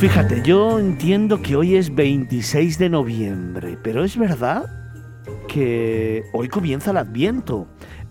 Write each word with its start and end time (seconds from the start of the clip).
Fíjate, 0.00 0.40
yo 0.42 0.78
entiendo 0.78 1.42
que 1.42 1.56
hoy 1.56 1.76
es 1.76 1.94
26 1.94 2.78
de 2.78 2.88
noviembre, 2.88 3.76
pero 3.82 4.02
es 4.02 4.16
verdad 4.16 4.64
que 5.46 6.24
hoy 6.32 6.48
comienza 6.48 6.92
el 6.92 6.96
Adviento. 6.96 7.66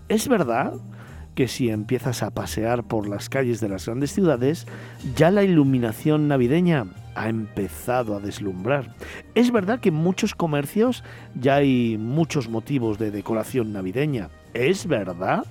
Es 0.08 0.28
verdad 0.28 0.74
que 1.34 1.48
si 1.48 1.68
empiezas 1.68 2.22
a 2.22 2.30
pasear 2.30 2.84
por 2.84 3.08
las 3.08 3.28
calles 3.28 3.58
de 3.58 3.70
las 3.70 3.86
grandes 3.86 4.12
ciudades, 4.12 4.68
ya 5.16 5.32
la 5.32 5.42
iluminación 5.42 6.28
navideña 6.28 6.86
ha 7.16 7.28
empezado 7.28 8.14
a 8.14 8.20
deslumbrar. 8.20 8.94
Es 9.34 9.50
verdad 9.50 9.80
que 9.80 9.88
en 9.88 9.96
muchos 9.96 10.36
comercios 10.36 11.02
ya 11.34 11.56
hay 11.56 11.98
muchos 11.98 12.48
motivos 12.48 13.00
de 13.00 13.10
decoración 13.10 13.72
navideña. 13.72 14.30
Es 14.54 14.86
verdad 14.86 15.44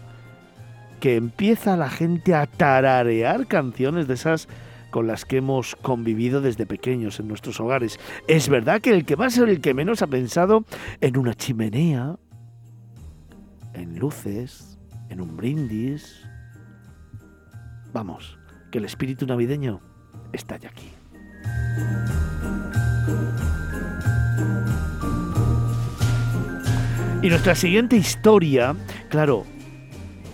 que 1.01 1.17
empieza 1.17 1.75
la 1.75 1.89
gente 1.89 2.33
a 2.33 2.45
tararear 2.45 3.45
canciones 3.45 4.07
de 4.07 4.13
esas 4.13 4.47
con 4.91 5.07
las 5.07 5.25
que 5.25 5.37
hemos 5.37 5.75
convivido 5.75 6.41
desde 6.41 6.65
pequeños 6.65 7.19
en 7.19 7.27
nuestros 7.27 7.59
hogares. 7.59 7.99
Es 8.27 8.49
verdad 8.49 8.81
que 8.81 8.91
el 8.91 9.05
que 9.05 9.15
más 9.15 9.33
ser 9.33 9.49
el 9.49 9.61
que 9.61 9.73
menos 9.73 10.01
ha 10.01 10.07
pensado 10.07 10.65
en 11.01 11.17
una 11.17 11.33
chimenea, 11.33 12.17
en 13.73 13.99
luces, 13.99 14.79
en 15.09 15.21
un 15.21 15.37
brindis. 15.37 16.25
Vamos, 17.93 18.37
que 18.71 18.77
el 18.77 18.85
espíritu 18.85 19.25
navideño 19.25 19.81
está 20.33 20.57
ya 20.57 20.69
aquí. 20.69 20.91
Y 27.21 27.27
nuestra 27.27 27.53
siguiente 27.53 27.97
historia, 27.97 28.75
claro, 29.09 29.45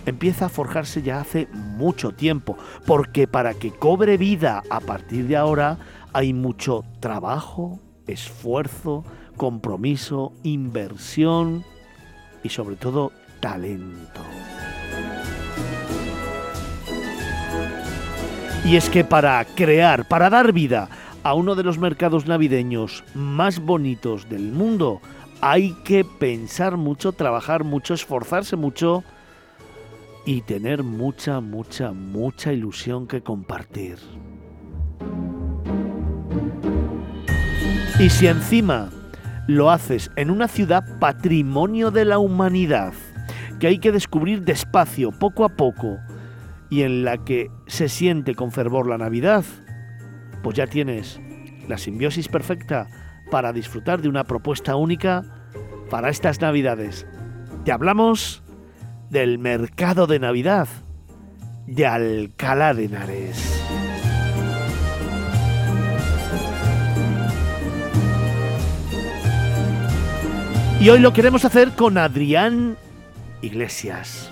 empieza 0.06 0.46
a 0.46 0.48
forjarse 0.48 1.02
ya 1.02 1.20
hace 1.20 1.48
mucho 1.52 2.12
tiempo, 2.12 2.56
porque 2.86 3.26
para 3.26 3.54
que 3.54 3.72
cobre 3.72 4.16
vida 4.16 4.62
a 4.70 4.80
partir 4.80 5.26
de 5.26 5.36
ahora 5.36 5.78
hay 6.12 6.32
mucho 6.32 6.84
trabajo, 7.00 7.78
esfuerzo, 8.06 9.04
compromiso, 9.36 10.32
inversión 10.44 11.64
y 12.42 12.48
sobre 12.48 12.76
todo 12.76 13.12
talento. 13.40 14.22
Y 18.64 18.76
es 18.76 18.88
que 18.88 19.04
para 19.04 19.44
crear, 19.44 20.08
para 20.08 20.30
dar 20.30 20.52
vida 20.52 20.88
a 21.22 21.34
uno 21.34 21.54
de 21.54 21.62
los 21.62 21.78
mercados 21.78 22.26
navideños 22.26 23.04
más 23.14 23.60
bonitos 23.60 24.28
del 24.28 24.52
mundo, 24.52 25.00
hay 25.40 25.72
que 25.84 26.04
pensar 26.04 26.76
mucho, 26.76 27.12
trabajar 27.12 27.62
mucho, 27.62 27.94
esforzarse 27.94 28.56
mucho 28.56 29.04
y 30.26 30.42
tener 30.42 30.82
mucha, 30.82 31.40
mucha, 31.40 31.92
mucha 31.92 32.52
ilusión 32.52 33.06
que 33.06 33.22
compartir. 33.22 33.98
Y 38.00 38.10
si 38.10 38.26
encima 38.26 38.90
lo 39.46 39.70
haces 39.70 40.10
en 40.16 40.30
una 40.30 40.48
ciudad 40.48 40.98
patrimonio 40.98 41.92
de 41.92 42.04
la 42.04 42.18
humanidad, 42.18 42.92
que 43.60 43.68
hay 43.68 43.78
que 43.78 43.92
descubrir 43.92 44.42
despacio, 44.42 45.12
poco 45.12 45.44
a 45.44 45.50
poco, 45.50 45.96
y 46.68 46.82
en 46.82 47.04
la 47.04 47.24
que 47.24 47.48
se 47.68 47.88
siente 47.88 48.34
con 48.34 48.50
fervor 48.50 48.88
la 48.88 48.98
Navidad, 48.98 49.44
pues 50.42 50.56
ya 50.56 50.66
tienes 50.66 51.20
la 51.68 51.78
simbiosis 51.78 52.26
perfecta 52.26 52.88
para 53.30 53.52
disfrutar 53.52 54.02
de 54.02 54.08
una 54.08 54.24
propuesta 54.24 54.74
única 54.74 55.22
para 55.88 56.10
estas 56.10 56.40
Navidades. 56.40 57.06
Te 57.64 57.70
hablamos 57.70 58.42
del 59.10 59.38
mercado 59.38 60.06
de 60.06 60.18
Navidad 60.18 60.68
de 61.66 61.86
Alcalá 61.86 62.74
de 62.74 62.84
Henares. 62.84 63.62
Y 70.80 70.88
hoy 70.90 71.00
lo 71.00 71.12
queremos 71.12 71.44
hacer 71.44 71.70
con 71.70 71.98
Adrián 71.98 72.76
Iglesias. 73.42 74.30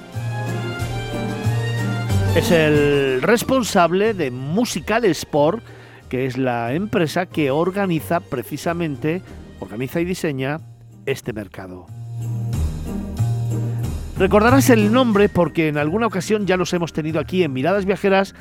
Es 2.36 2.50
el 2.50 3.22
responsable 3.22 4.14
de 4.14 4.30
Musical 4.30 5.04
Sport, 5.06 5.64
que 6.08 6.26
es 6.26 6.36
la 6.36 6.74
empresa 6.74 7.26
que 7.26 7.50
organiza 7.50 8.20
precisamente, 8.20 9.22
organiza 9.58 10.00
y 10.00 10.04
diseña 10.04 10.60
este 11.06 11.32
mercado. 11.32 11.86
Recordarás 14.16 14.70
el 14.70 14.92
nombre 14.92 15.28
porque 15.28 15.66
en 15.66 15.76
alguna 15.76 16.06
ocasión 16.06 16.46
ya 16.46 16.56
los 16.56 16.72
hemos 16.72 16.92
tenido 16.92 17.18
aquí 17.18 17.42
en 17.42 17.52
Miradas 17.52 17.84
Viajeras, 17.84 18.36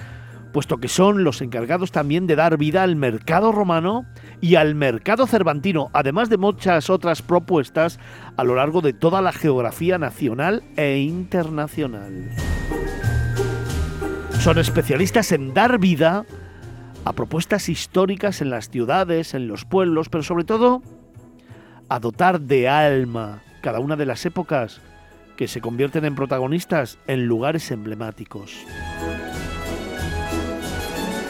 puesto 0.52 0.78
que 0.78 0.88
son 0.88 1.24
los 1.24 1.42
encargados 1.42 1.92
también 1.92 2.28
de 2.28 2.36
dar 2.36 2.58
vida 2.58 2.84
al 2.84 2.96
mercado 2.96 3.52
romano 3.52 4.06
y 4.40 4.54
al 4.54 4.76
mercado 4.76 5.26
cervantino, 5.26 5.90
además 5.92 6.30
de 6.30 6.38
muchas 6.38 6.92
otras 6.92 7.24
propuestas 7.24 8.00
a 8.38 8.44
lo 8.44 8.54
largo 8.54 8.82
de 8.82 8.94
toda 8.94 9.24
la 9.24 9.34
geografía 9.34 9.98
nacional 9.98 10.64
e 10.78 11.00
internacional. 11.00 12.30
Son 14.40 14.60
especialistas 14.60 15.32
en 15.32 15.56
dar 15.56 15.80
vida 15.80 16.24
a 17.04 17.14
propuestas 17.14 17.68
históricas 17.68 18.42
en 18.42 18.52
las 18.52 18.70
ciudades, 18.70 19.34
en 19.34 19.48
los 19.48 19.66
pueblos, 19.66 20.10
pero 20.10 20.24
sobre 20.24 20.44
todo 20.44 20.84
a 21.90 22.00
dotar 22.00 22.42
de 22.42 22.70
alma 22.70 23.42
cada 23.62 23.80
una 23.80 23.96
de 23.96 24.06
las 24.06 24.24
épocas 24.28 24.80
que 25.36 25.48
se 25.48 25.62
convierten 25.62 26.06
en 26.06 26.16
protagonistas 26.16 26.98
en 27.08 27.26
lugares 27.26 27.72
emblemáticos. 27.72 28.56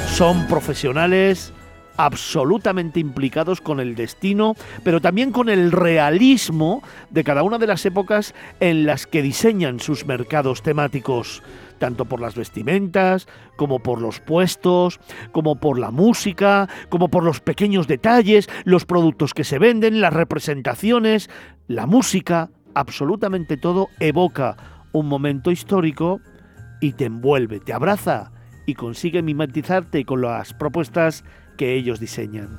Son 0.08 0.48
profesionales 0.48 1.54
absolutamente 1.98 3.00
implicados 3.00 3.62
con 3.62 3.80
el 3.80 3.96
destino, 3.96 4.56
pero 4.84 5.02
también 5.02 5.32
con 5.32 5.50
el 5.50 5.72
realismo 5.72 6.82
de 7.10 7.24
cada 7.24 7.44
una 7.44 7.58
de 7.58 7.68
las 7.68 7.86
épocas 7.86 8.34
en 8.60 8.86
las 8.86 9.08
que 9.08 9.22
diseñan 9.22 9.80
sus 9.80 10.06
mercados 10.06 10.64
temáticos, 10.64 11.44
tanto 11.80 12.06
por 12.06 12.22
las 12.22 12.36
vestimentas, 12.36 13.28
como 13.56 13.80
por 13.80 14.02
los 14.02 14.20
puestos, 14.20 15.00
como 15.32 15.56
por 15.56 15.80
la 15.80 15.92
música, 15.92 16.68
como 16.90 17.10
por 17.10 17.24
los 17.24 17.42
pequeños 17.42 17.88
detalles, 17.88 18.50
los 18.64 18.86
productos 18.86 19.34
que 19.34 19.44
se 19.44 19.60
venden, 19.60 20.02
las 20.02 20.14
representaciones, 20.14 21.30
la 21.68 21.86
música, 21.86 22.50
absolutamente 22.76 23.58
todo 23.58 23.90
evoca 24.00 24.56
un 24.92 25.08
momento 25.08 25.52
histórico 25.52 26.22
y 26.82 26.94
te 26.94 27.06
envuelve, 27.06 27.60
te 27.60 27.74
abraza 27.74 28.32
y 28.66 28.76
consigue 28.76 29.22
mimetizarte 29.22 30.06
con 30.06 30.22
las 30.22 30.54
propuestas 30.54 31.24
que 31.58 31.74
ellos 31.74 32.00
diseñan. 32.00 32.50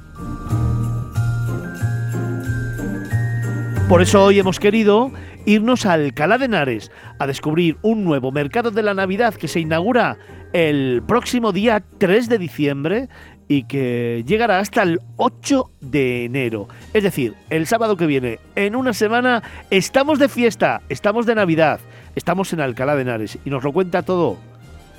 Por 3.88 4.00
eso 4.02 4.24
hoy 4.24 4.38
hemos 4.38 4.58
querido 4.58 5.12
irnos 5.46 5.84
a 5.84 5.92
Alcalá 5.92 6.38
de 6.38 6.46
Henares 6.46 6.90
a 7.18 7.26
descubrir 7.26 7.76
un 7.82 8.02
nuevo 8.04 8.32
mercado 8.32 8.70
de 8.70 8.82
la 8.82 8.94
Navidad 8.94 9.34
que 9.34 9.48
se 9.48 9.60
inaugura 9.60 10.16
el 10.54 11.02
próximo 11.06 11.52
día 11.52 11.84
3 11.98 12.28
de 12.28 12.38
diciembre 12.38 13.08
y 13.48 13.64
que 13.64 14.24
llegará 14.26 14.58
hasta 14.58 14.82
el 14.82 15.00
8 15.16 15.70
de 15.80 16.24
enero. 16.24 16.68
Es 16.92 17.02
decir, 17.02 17.34
el 17.50 17.66
sábado 17.66 17.96
que 17.96 18.06
viene, 18.06 18.38
en 18.54 18.76
una 18.76 18.92
semana, 18.92 19.42
estamos 19.70 20.18
de 20.18 20.28
fiesta, 20.28 20.82
estamos 20.88 21.26
de 21.26 21.34
Navidad, 21.34 21.80
estamos 22.14 22.52
en 22.52 22.60
Alcalá 22.60 22.96
de 22.96 23.02
Henares 23.02 23.38
y 23.44 23.50
nos 23.50 23.62
lo 23.64 23.72
cuenta 23.72 24.02
todo 24.02 24.38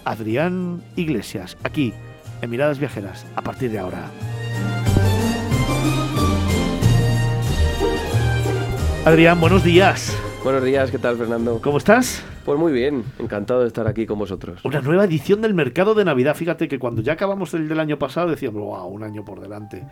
Adrián 0.04 0.84
Iglesias, 0.96 1.58
aquí 1.64 1.94
en 2.42 2.50
Miradas 2.50 2.80
Viajeras, 2.80 3.26
a 3.36 3.42
partir 3.42 3.72
de 3.72 3.80
ahora. 3.80 4.10
Adrián, 9.06 9.40
buenos 9.40 9.64
días. 9.64 10.16
Buenos 10.46 10.64
días, 10.64 10.92
¿qué 10.92 11.00
tal 11.00 11.18
Fernando? 11.18 11.60
¿Cómo 11.60 11.80
estás? 11.80 12.24
Pues 12.46 12.60
muy 12.60 12.72
bien, 12.72 13.04
encantado 13.18 13.62
de 13.62 13.68
estar 13.68 13.88
aquí 13.88 14.06
con 14.06 14.20
vosotros. 14.20 14.64
Una 14.64 14.80
nueva 14.80 15.06
edición 15.06 15.42
del 15.42 15.56
mercado 15.56 15.96
de 15.96 16.06
Navidad. 16.06 16.36
Fíjate 16.36 16.68
que 16.68 16.78
cuando 16.78 17.02
ya 17.02 17.14
acabamos 17.14 17.56
el 17.56 17.68
del 17.68 17.80
año 17.80 17.98
pasado 17.98 18.30
decíamos, 18.30 18.62
wow, 18.62 18.86
un 18.86 19.02
año 19.02 19.26
por 19.26 19.42
delante. 19.42 19.84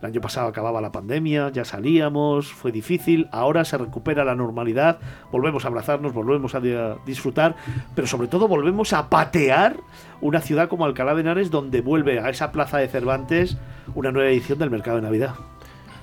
El 0.00 0.06
año 0.06 0.22
pasado 0.22 0.48
acababa 0.48 0.80
la 0.80 0.90
pandemia, 0.92 1.50
ya 1.50 1.66
salíamos, 1.66 2.50
fue 2.50 2.72
difícil, 2.72 3.28
ahora 3.32 3.66
se 3.66 3.76
recupera 3.76 4.24
la 4.24 4.34
normalidad, 4.34 4.98
volvemos 5.30 5.66
a 5.66 5.68
abrazarnos, 5.68 6.14
volvemos 6.14 6.54
a 6.54 6.60
disfrutar, 7.04 7.54
pero 7.94 8.06
sobre 8.06 8.28
todo 8.28 8.48
volvemos 8.48 8.94
a 8.94 9.10
patear 9.10 9.76
una 10.22 10.40
ciudad 10.40 10.70
como 10.70 10.86
Alcalá 10.86 11.14
de 11.14 11.20
Henares 11.20 11.50
donde 11.50 11.82
vuelve 11.82 12.18
a 12.18 12.30
esa 12.30 12.50
plaza 12.50 12.78
de 12.78 12.88
Cervantes 12.88 13.58
una 13.94 14.10
nueva 14.10 14.30
edición 14.30 14.58
del 14.58 14.70
mercado 14.70 14.96
de 14.96 15.02
Navidad. 15.02 15.34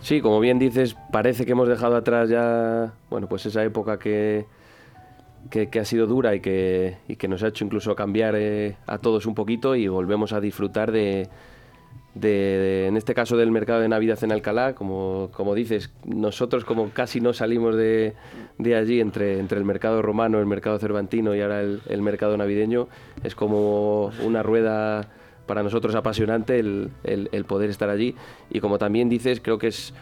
Sí, 0.02 0.22
como 0.22 0.40
bien 0.40 0.60
dices, 0.60 0.96
parece 1.12 1.46
que 1.46 1.52
hemos 1.52 1.68
dejado 1.68 1.96
atrás 1.96 2.30
ya, 2.30 2.94
bueno, 3.10 3.28
pues 3.28 3.46
esa 3.46 3.64
época 3.64 4.00
que, 4.00 4.46
que, 5.50 5.80
ha 5.80 5.86
sido 5.86 6.08
dura 6.08 6.36
y 6.36 6.40
que, 6.40 6.98
y 7.08 7.18
que, 7.18 7.28
nos 7.28 7.44
ha 7.44 7.50
hecho 7.50 7.66
incluso 7.66 7.96
cambiar 7.96 8.36
eh, 8.38 8.78
a 8.88 8.98
todos 8.98 9.26
un 9.26 9.36
poquito 9.36 9.76
y 9.76 9.88
volvemos 9.88 10.32
a 10.32 10.40
disfrutar 10.40 10.92
de, 10.92 11.28
de, 12.16 12.88
en 12.88 12.96
este 12.96 13.14
caso 13.14 13.36
del 13.36 13.52
mercado 13.52 13.82
de 13.82 13.90
Navidad 13.90 14.24
en 14.24 14.32
Alcalá, 14.32 14.74
como, 14.74 15.30
como 15.34 15.54
dices, 15.54 15.92
nosotros 16.06 16.64
como 16.64 16.90
casi 16.92 17.20
no 17.20 17.34
salimos 17.34 17.76
de, 17.76 18.14
de, 18.58 18.76
allí 18.76 19.02
entre, 19.02 19.38
entre 19.38 19.58
el 19.58 19.66
mercado 19.66 20.02
romano, 20.02 20.40
el 20.40 20.46
mercado 20.46 20.80
cervantino 20.80 21.36
y 21.36 21.42
ahora 21.42 21.62
el, 21.62 21.82
el 21.90 22.02
mercado 22.02 22.38
navideño, 22.38 22.88
es 23.24 23.36
como 23.36 24.12
una 24.24 24.44
rueda 24.44 25.10
para 25.50 25.64
nosotros 25.64 25.96
apasionante 25.96 26.60
el, 26.60 26.92
el, 27.04 27.46
poder 27.46 27.72
estar 27.72 27.90
allí. 27.90 28.14
Y 28.52 28.60
como 28.60 28.78
también 28.78 29.10
dices, 29.10 29.42
creo 29.42 29.58
que 29.58 29.70
es 29.70 29.96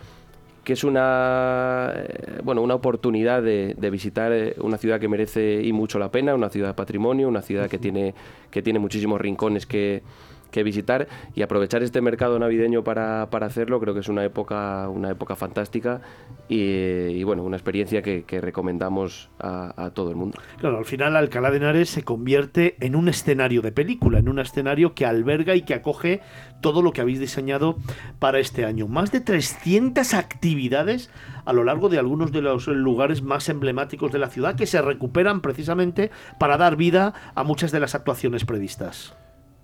que 0.65 0.73
es 0.73 0.83
una 0.83 1.94
eh, 1.95 2.41
bueno 2.44 2.61
una 2.61 2.75
oportunidad 2.75 3.41
de, 3.41 3.73
de, 3.77 3.89
visitar 3.89 4.33
eh, 4.33 4.55
una 4.57 4.77
ciudad 4.77 4.99
que 4.99 5.07
merece 5.07 5.61
y 5.63 5.71
mucho 5.71 5.99
la 5.99 6.11
pena, 6.11 6.35
una 6.35 6.49
ciudad 6.49 6.67
de 6.67 6.73
patrimonio, 6.73 7.29
una 7.29 7.41
ciudad 7.41 7.69
que 7.69 7.77
tiene 7.77 8.13
que 8.51 8.61
tiene 8.61 8.77
muchísimos 8.77 9.21
rincones 9.21 9.65
que 9.65 10.03
que 10.51 10.63
visitar 10.63 11.07
y 11.35 11.41
aprovechar 11.41 11.83
este 11.83 12.01
mercado 12.01 12.39
navideño 12.39 12.83
para, 12.83 13.23
hacerlo. 13.23 13.79
Creo 13.79 13.94
que 13.94 14.01
es 14.01 14.09
una 14.09 14.23
época 14.23 14.89
una 14.89 15.11
época 15.11 15.35
fantástica 15.35 16.01
y, 16.49 17.23
bueno 17.23 17.44
una 17.44 17.57
experiencia 17.57 18.01
que, 18.01 18.41
recomendamos 18.41 19.29
a, 19.39 19.91
todo 19.94 20.09
el 20.09 20.15
mundo. 20.15 20.39
Claro 20.59 20.77
al 20.77 20.85
final 20.85 21.15
Alcalá 21.15 21.51
de 21.51 21.57
Henares 21.57 21.89
se 21.89 22.03
convierte 22.03 22.75
en 22.79 22.95
un 22.95 23.09
escenario 23.09 23.61
de 23.61 23.71
película 23.71 24.19
en 24.19 24.29
un 24.29 24.39
escenario 24.39 24.94
que 24.94 25.05
alberga 25.05 25.55
y 25.55 25.61
que 25.61 25.73
acoge 25.73 26.21
todo 26.61 26.81
lo 26.81 26.91
que 26.91 27.01
habéis 27.01 27.19
diseñado 27.19 27.77
para 28.19 28.39
este 28.39 28.65
año. 28.65 28.88
Más 28.88 29.11
de 29.11 29.21
300 29.21 30.13
actividades 30.13 31.09
a 31.45 31.53
lo 31.53 31.63
largo 31.63 31.89
de 31.89 31.99
algunos 31.99 32.31
de 32.31 32.41
los 32.41 32.67
lugares 32.67 33.21
más 33.21 33.49
emblemáticos 33.49 34.11
de 34.11 34.19
la 34.19 34.29
ciudad 34.29 34.55
que 34.55 34.65
se 34.65 34.81
recuperan 34.81 35.41
precisamente 35.41 36.11
para 36.39 36.57
dar 36.57 36.75
vida 36.75 37.13
a 37.35 37.44
muchas 37.44 37.71
de 37.71 37.79
las 37.79 37.95
actuaciones 37.95 38.45
previstas. 38.45 39.15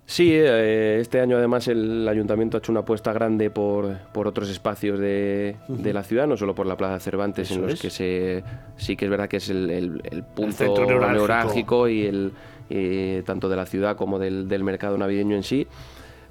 Sí, 0.06 0.30
eh, 0.32 0.98
este 1.00 1.20
año 1.20 1.38
además 1.38 1.66
el 1.66 2.06
ayuntamiento 2.06 2.56
ha 2.56 2.58
hecho 2.58 2.70
una 2.70 2.80
apuesta 2.80 3.12
grande 3.12 3.50
por, 3.50 3.96
por 4.12 4.28
otros 4.28 4.50
espacios 4.50 4.98
de, 4.98 5.56
de, 5.66 5.92
la 5.94 6.02
ciudad, 6.02 6.26
no 6.26 6.36
solo 6.36 6.54
por 6.54 6.66
la 6.66 6.76
Plaza 6.76 7.00
Cervantes, 7.00 7.50
en 7.50 7.62
los 7.62 7.80
que 7.80 7.88
se, 7.88 8.44
sí 8.76 8.96
que 8.96 9.06
es 9.06 9.10
verdad 9.10 9.28
que 9.28 9.38
es 9.38 9.48
el, 9.48 9.70
el, 9.70 10.22
punto 10.22 10.86
neurálgico 10.86 11.88
y 11.88 12.04
el 12.04 13.24
tanto 13.24 13.48
de 13.48 13.56
la 13.56 13.64
ciudad 13.64 13.96
como 13.96 14.18
del, 14.18 14.46
del, 14.46 14.62
mercado 14.62 14.98
navideño 14.98 15.36
en 15.36 15.42
sí, 15.42 15.66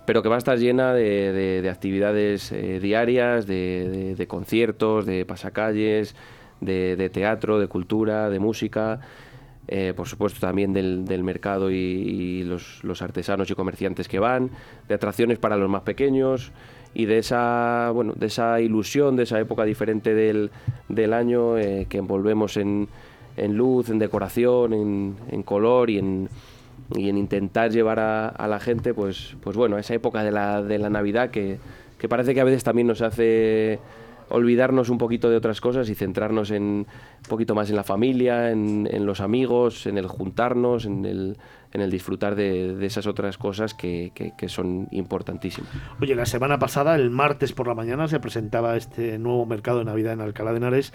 pero 0.05 0.21
que 0.21 0.29
va 0.29 0.35
a 0.35 0.37
estar 0.37 0.57
llena 0.59 0.93
de, 0.93 1.61
de, 1.61 1.69
actividades 1.69 2.51
eh, 2.51 2.79
diarias, 2.79 3.47
de, 3.47 4.25
conciertos, 4.27 5.07
de 5.07 5.25
pasacalles, 5.25 6.15
de 6.61 7.09
teatro, 7.11 7.57
de 7.59 7.67
cultura, 7.67 8.29
de 8.29 8.37
música. 8.37 8.99
Eh, 9.69 9.93
por 9.95 10.09
supuesto 10.09 10.41
también 10.41 10.73
del, 10.73 11.23
mercado 11.23 11.71
y, 11.71 12.43
los, 12.43 13.01
artesanos 13.01 13.49
y 13.49 13.55
comerciantes 13.55 14.09
que 14.09 14.19
van, 14.19 14.51
de 14.89 14.95
atracciones 14.95 15.39
para 15.39 15.55
los 15.55 15.69
más 15.69 15.83
pequeños 15.83 16.51
y 16.93 17.05
de 17.05 17.19
esa, 17.19 17.89
bueno, 17.93 18.13
de 18.13 18.27
esa 18.27 18.59
ilusión, 18.59 19.15
de 19.15 19.23
esa 19.23 19.39
época 19.39 19.63
diferente 19.63 20.13
del, 20.13 21.13
año 21.13 21.57
eh, 21.57 21.87
que 21.89 21.97
envolvemos 21.99 22.57
en, 22.57 22.89
luz, 23.37 23.89
en 23.89 23.99
decoración, 23.99 24.73
en, 24.73 25.43
color 25.43 25.89
y 25.89 25.97
en, 25.97 26.29
y 26.95 27.07
en 27.07 27.17
intentar 27.17 27.71
llevar 27.71 27.99
a, 27.99 28.47
la 28.47 28.59
gente, 28.59 28.93
pues, 28.93 29.37
pues 29.41 29.55
bueno, 29.55 29.77
a 29.77 29.79
esa 29.79 29.93
época 29.93 30.23
de 30.23 30.31
la, 30.31 30.61
de 30.61 30.77
la 30.77 30.89
Navidad 30.89 31.29
que, 31.29 31.57
que 31.97 32.09
parece 32.09 32.33
que 32.33 32.41
a 32.41 32.43
veces 32.43 32.65
también 32.65 32.87
nos 32.87 33.01
hace 33.01 33.79
olvidarnos 34.29 34.89
un 34.89 34.97
poquito 34.97 35.29
de 35.29 35.37
otras 35.37 35.61
cosas 35.61 35.89
y 35.89 35.95
centrarnos 35.95 36.51
en 36.51 36.63
un 36.63 36.87
poquito 37.29 37.55
más 37.55 37.69
en 37.69 37.75
la 37.75 37.83
familia, 37.83 38.51
en, 38.51 39.05
los 39.05 39.21
amigos, 39.21 39.85
en 39.85 39.97
el 39.97 40.07
juntarnos, 40.07 40.85
en 40.85 41.05
el, 41.05 41.37
en 41.71 41.81
el 41.81 41.91
disfrutar 41.91 42.35
de, 42.35 42.85
esas 42.85 43.07
otras 43.07 43.37
cosas 43.37 43.73
que, 43.73 44.11
que, 44.13 44.49
son 44.49 44.87
importantísimas. 44.91 45.69
Oye, 46.01 46.15
la 46.15 46.25
semana 46.25 46.59
pasada, 46.59 46.95
el 46.95 47.09
martes 47.09 47.53
por 47.53 47.67
la 47.67 47.75
mañana, 47.75 48.07
se 48.07 48.19
presentaba 48.19 48.75
este 48.77 49.17
nuevo 49.17 49.45
mercado 49.45 49.79
de 49.79 49.85
Navidad 49.85 50.13
en 50.13 50.21
Alcalá 50.21 50.51
de 50.51 50.57
Henares 50.57 50.93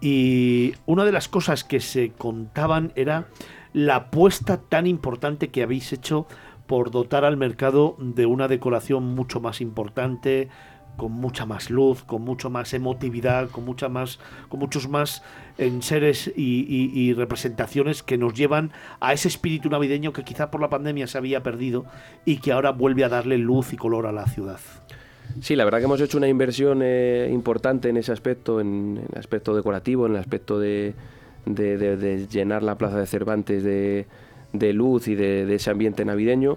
y 0.00 0.74
una 0.86 1.04
de 1.04 1.12
las 1.12 1.28
cosas 1.28 1.64
que 1.64 1.80
se 1.80 2.10
contaban 2.10 2.92
era 2.94 3.28
la 3.72 3.96
apuesta 3.96 4.58
tan 4.58 4.86
importante 4.86 5.48
que 5.48 5.62
habéis 5.62 5.92
hecho 5.92 6.26
por 6.66 6.90
dotar 6.90 7.24
al 7.24 7.36
mercado 7.36 7.96
de 7.98 8.26
una 8.26 8.48
decoración 8.48 9.14
mucho 9.14 9.40
más 9.40 9.60
importante, 9.60 10.48
con 10.96 11.12
mucha 11.12 11.46
más 11.46 11.70
luz, 11.70 12.02
con 12.04 12.22
mucho 12.22 12.50
más 12.50 12.72
emotividad, 12.74 13.48
con 13.50 13.64
mucha 13.64 13.88
más, 13.88 14.18
con 14.48 14.60
muchos 14.60 14.88
más 14.88 15.22
enseres 15.58 16.32
y, 16.36 16.90
y, 16.92 17.12
representaciones 17.14 18.02
que 18.02 18.18
nos 18.18 18.34
llevan 18.34 18.72
a 19.00 19.12
ese 19.12 19.28
espíritu 19.28 19.68
navideño 19.68 20.12
que 20.12 20.24
quizá 20.24 20.50
por 20.50 20.60
la 20.60 20.68
pandemia 20.68 21.06
se 21.06 21.18
había 21.18 21.42
perdido 21.42 21.84
y 22.24 22.38
que 22.38 22.52
ahora 22.52 22.70
vuelve 22.70 23.04
a 23.04 23.08
darle 23.08 23.38
luz 23.38 23.72
y 23.72 23.76
color 23.76 24.06
a 24.06 24.12
la 24.12 24.26
ciudad. 24.26 24.60
Sí, 25.40 25.56
la 25.56 25.64
verdad 25.64 25.78
que 25.78 25.84
hemos 25.84 26.00
hecho 26.00 26.18
una 26.18 26.28
inversión 26.28 26.80
eh, 26.82 27.28
importante 27.32 27.88
en 27.88 27.96
ese 27.96 28.12
aspecto, 28.12 28.60
en, 28.60 29.04
el 29.12 29.18
aspecto 29.18 29.54
decorativo, 29.54 30.06
en 30.06 30.12
el 30.12 30.18
aspecto 30.18 30.58
de, 30.58 30.94
de 31.46 32.26
llenar 32.30 32.62
la 32.62 32.76
plaza 32.76 32.98
de 32.98 33.06
Cervantes 33.06 33.62
de, 33.62 34.06
de 34.54 34.72
luz 34.72 35.08
y 35.08 35.14
de, 35.14 35.52
ese 35.54 35.70
ambiente 35.70 36.04
navideño, 36.04 36.56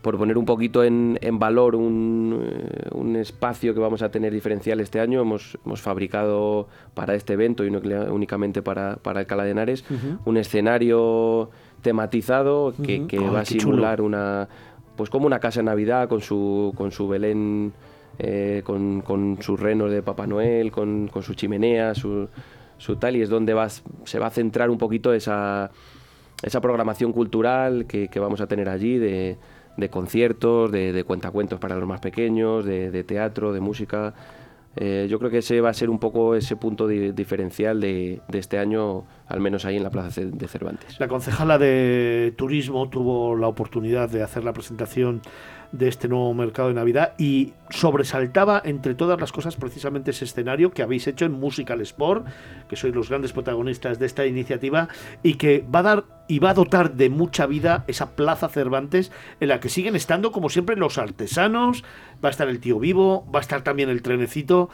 por 0.00 0.16
poner 0.16 0.38
un 0.38 0.46
poquito 0.46 0.84
en, 0.84 1.18
valor 1.32 1.74
un, 1.74 2.40
eh, 2.42 2.88
un, 2.92 3.16
espacio 3.16 3.74
que 3.74 3.80
vamos 3.80 4.02
a 4.02 4.10
tener 4.10 4.32
diferencial 4.32 4.80
este 4.80 5.00
año. 5.00 5.20
Hemos, 5.20 5.58
hemos 5.66 5.82
fabricado 5.82 6.68
para 6.94 7.14
este 7.14 7.34
evento 7.34 7.64
y 7.64 7.70
no 7.70 7.80
únicamente 8.10 8.62
para, 8.62 8.96
para 8.96 9.20
Alcalá 9.20 9.44
de 9.44 9.50
Henares 9.50 9.84
un 10.24 10.36
escenario 10.36 11.50
tematizado 11.82 12.72
que, 12.82 13.18
va 13.18 13.40
a 13.40 13.44
simular 13.44 14.00
una 14.00 14.48
pues 14.96 15.10
como 15.10 15.26
una 15.26 15.40
casa 15.40 15.60
de 15.60 15.64
Navidad 15.64 16.08
con 16.08 16.20
su, 16.20 16.72
con 16.76 16.92
su 16.92 17.08
Belén, 17.08 17.72
eh, 18.18 18.62
con, 18.64 19.00
con, 19.00 19.38
sus 19.42 19.58
renos 19.58 19.90
de 19.90 20.02
Papá 20.02 20.24
Noel, 20.24 20.70
con, 20.70 21.08
con 21.08 21.24
su 21.24 21.34
chimenea, 21.34 21.96
su, 21.96 22.28
su 22.78 22.94
tal, 22.94 23.16
y 23.16 23.22
es 23.22 23.28
donde 23.28 23.54
va, 23.54 23.68
se 23.68 24.18
va 24.20 24.28
a 24.28 24.30
centrar 24.30 24.70
un 24.70 24.78
poquito 24.78 25.12
esa 25.12 25.72
esa 26.44 26.60
programación 26.60 27.12
cultural 27.12 27.86
que, 27.86 28.08
vamos 28.20 28.40
a 28.40 28.46
tener 28.46 28.68
allí 28.68 28.98
de, 28.98 29.38
conciertos, 29.90 30.70
de, 30.70 31.04
cuentacuentos 31.04 31.58
para 31.58 31.76
los 31.76 31.88
más 31.88 32.00
pequeños, 32.00 32.64
de, 32.64 33.04
teatro, 33.04 33.52
de 33.52 33.60
música. 33.60 34.14
Eh, 34.76 35.06
yo 35.08 35.18
creo 35.18 35.30
que 35.30 35.38
ese 35.38 35.60
va 35.60 35.70
a 35.70 35.74
ser 35.74 35.88
un 35.88 35.98
poco 35.98 36.34
ese 36.34 36.56
punto 36.56 36.86
diferencial 36.86 37.80
de, 37.80 38.20
este 38.32 38.58
año, 38.58 39.04
al 39.26 39.40
menos 39.40 39.64
ahí 39.64 39.76
en 39.76 39.82
la 39.82 39.90
Plaza 39.90 40.20
de 40.20 40.48
Cervantes. 40.48 41.00
La 41.00 41.08
concejala 41.08 41.58
de 41.58 42.34
Turismo 42.36 42.90
tuvo 42.90 43.36
la 43.36 43.48
oportunidad 43.48 44.10
de 44.10 44.22
hacer 44.22 44.44
la 44.44 44.52
presentación 44.52 45.22
de 45.78 45.88
este 45.88 46.08
nuevo 46.08 46.32
mercado 46.34 46.68
de 46.68 46.74
Navidad 46.74 47.14
y 47.18 47.52
sobresaltaba 47.68 48.62
entre 48.64 48.94
todas 48.94 49.20
las 49.20 49.32
cosas 49.32 49.56
precisamente 49.56 50.12
ese 50.12 50.24
escenario 50.24 50.72
que 50.72 50.82
habéis 50.82 51.06
hecho 51.08 51.24
en 51.24 51.32
Musical 51.32 51.80
Sport, 51.80 52.26
que 52.68 52.76
sois 52.76 52.94
los 52.94 53.08
grandes 53.08 53.32
protagonistas 53.32 53.98
de 53.98 54.06
esta 54.06 54.24
iniciativa 54.24 54.88
y 55.22 55.34
que 55.34 55.64
va 55.72 55.80
a 55.80 55.82
dar 55.82 56.04
y 56.28 56.38
va 56.38 56.50
a 56.50 56.54
dotar 56.54 56.94
de 56.94 57.10
mucha 57.10 57.46
vida 57.46 57.84
esa 57.88 58.14
Plaza 58.14 58.48
Cervantes 58.48 59.10
en 59.40 59.48
la 59.48 59.60
que 59.60 59.68
siguen 59.68 59.96
estando 59.96 60.30
como 60.30 60.48
siempre 60.48 60.76
los 60.76 60.96
artesanos, 60.96 61.84
va 62.24 62.28
a 62.28 62.30
estar 62.30 62.48
el 62.48 62.60
tío 62.60 62.78
vivo, 62.78 63.26
va 63.34 63.40
a 63.40 63.42
estar 63.42 63.62
también 63.62 63.90
el 63.90 64.00
trenecito. 64.00 64.70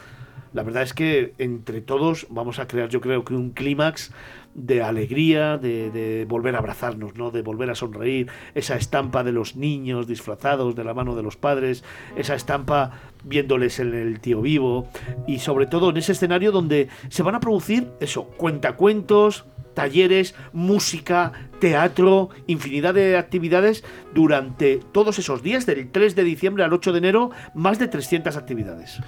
La 0.53 0.63
verdad 0.63 0.83
es 0.83 0.93
que 0.93 1.33
entre 1.39 1.81
todos 1.81 2.27
vamos 2.29 2.59
a 2.59 2.67
crear 2.67 2.89
yo 2.89 3.01
creo 3.01 3.25
que 3.25 3.33
un 3.33 3.51
clímax 3.51 4.11
de 4.53 4.81
alegría, 4.81 5.57
de, 5.57 6.25
volver 6.27 6.55
a 6.55 6.59
abrazarnos, 6.59 7.15
¿no? 7.15 7.31
de 7.31 7.41
volver 7.41 7.69
a 7.69 7.75
sonreír, 7.75 8.27
esa 8.55 8.75
estampa 8.75 9.23
de 9.23 9.31
los 9.31 9.55
niños 9.55 10.07
disfrazados 10.07 10.75
de 10.75 10.83
la 10.83 10.93
mano 10.93 11.15
de 11.15 11.23
los 11.23 11.37
padres, 11.37 11.83
esa 12.15 12.35
estampa 12.35 12.91
viéndoles 13.23 13.79
en 13.79 13.93
el 13.93 14.19
tío 14.19 14.41
vivo 14.41 14.87
y 15.27 15.39
sobre 15.39 15.67
todo 15.67 15.89
en 15.89 15.97
ese 15.97 16.11
escenario 16.11 16.51
donde 16.51 16.89
se 17.09 17.23
van 17.23 17.35
a 17.35 17.39
producir 17.39 17.87
eso, 17.99 18.25
cuentacuentos, 18.25 19.45
talleres, 19.73 20.35
música, 20.53 21.31
teatro, 21.59 22.29
infinidad 22.47 22.93
de 22.93 23.17
actividades 23.17 23.83
durante 24.13 24.79
todos 24.91 25.19
esos 25.19 25.43
días, 25.43 25.65
del 25.65 25.89
3 25.89 26.15
de 26.15 26.23
diciembre 26.23 26.63
al 26.63 26.73
8 26.73 26.91
de 26.91 26.97
enero, 26.97 27.31
más 27.53 27.79
de 27.79 27.87
300 27.87 28.35
actividades. 28.35 28.99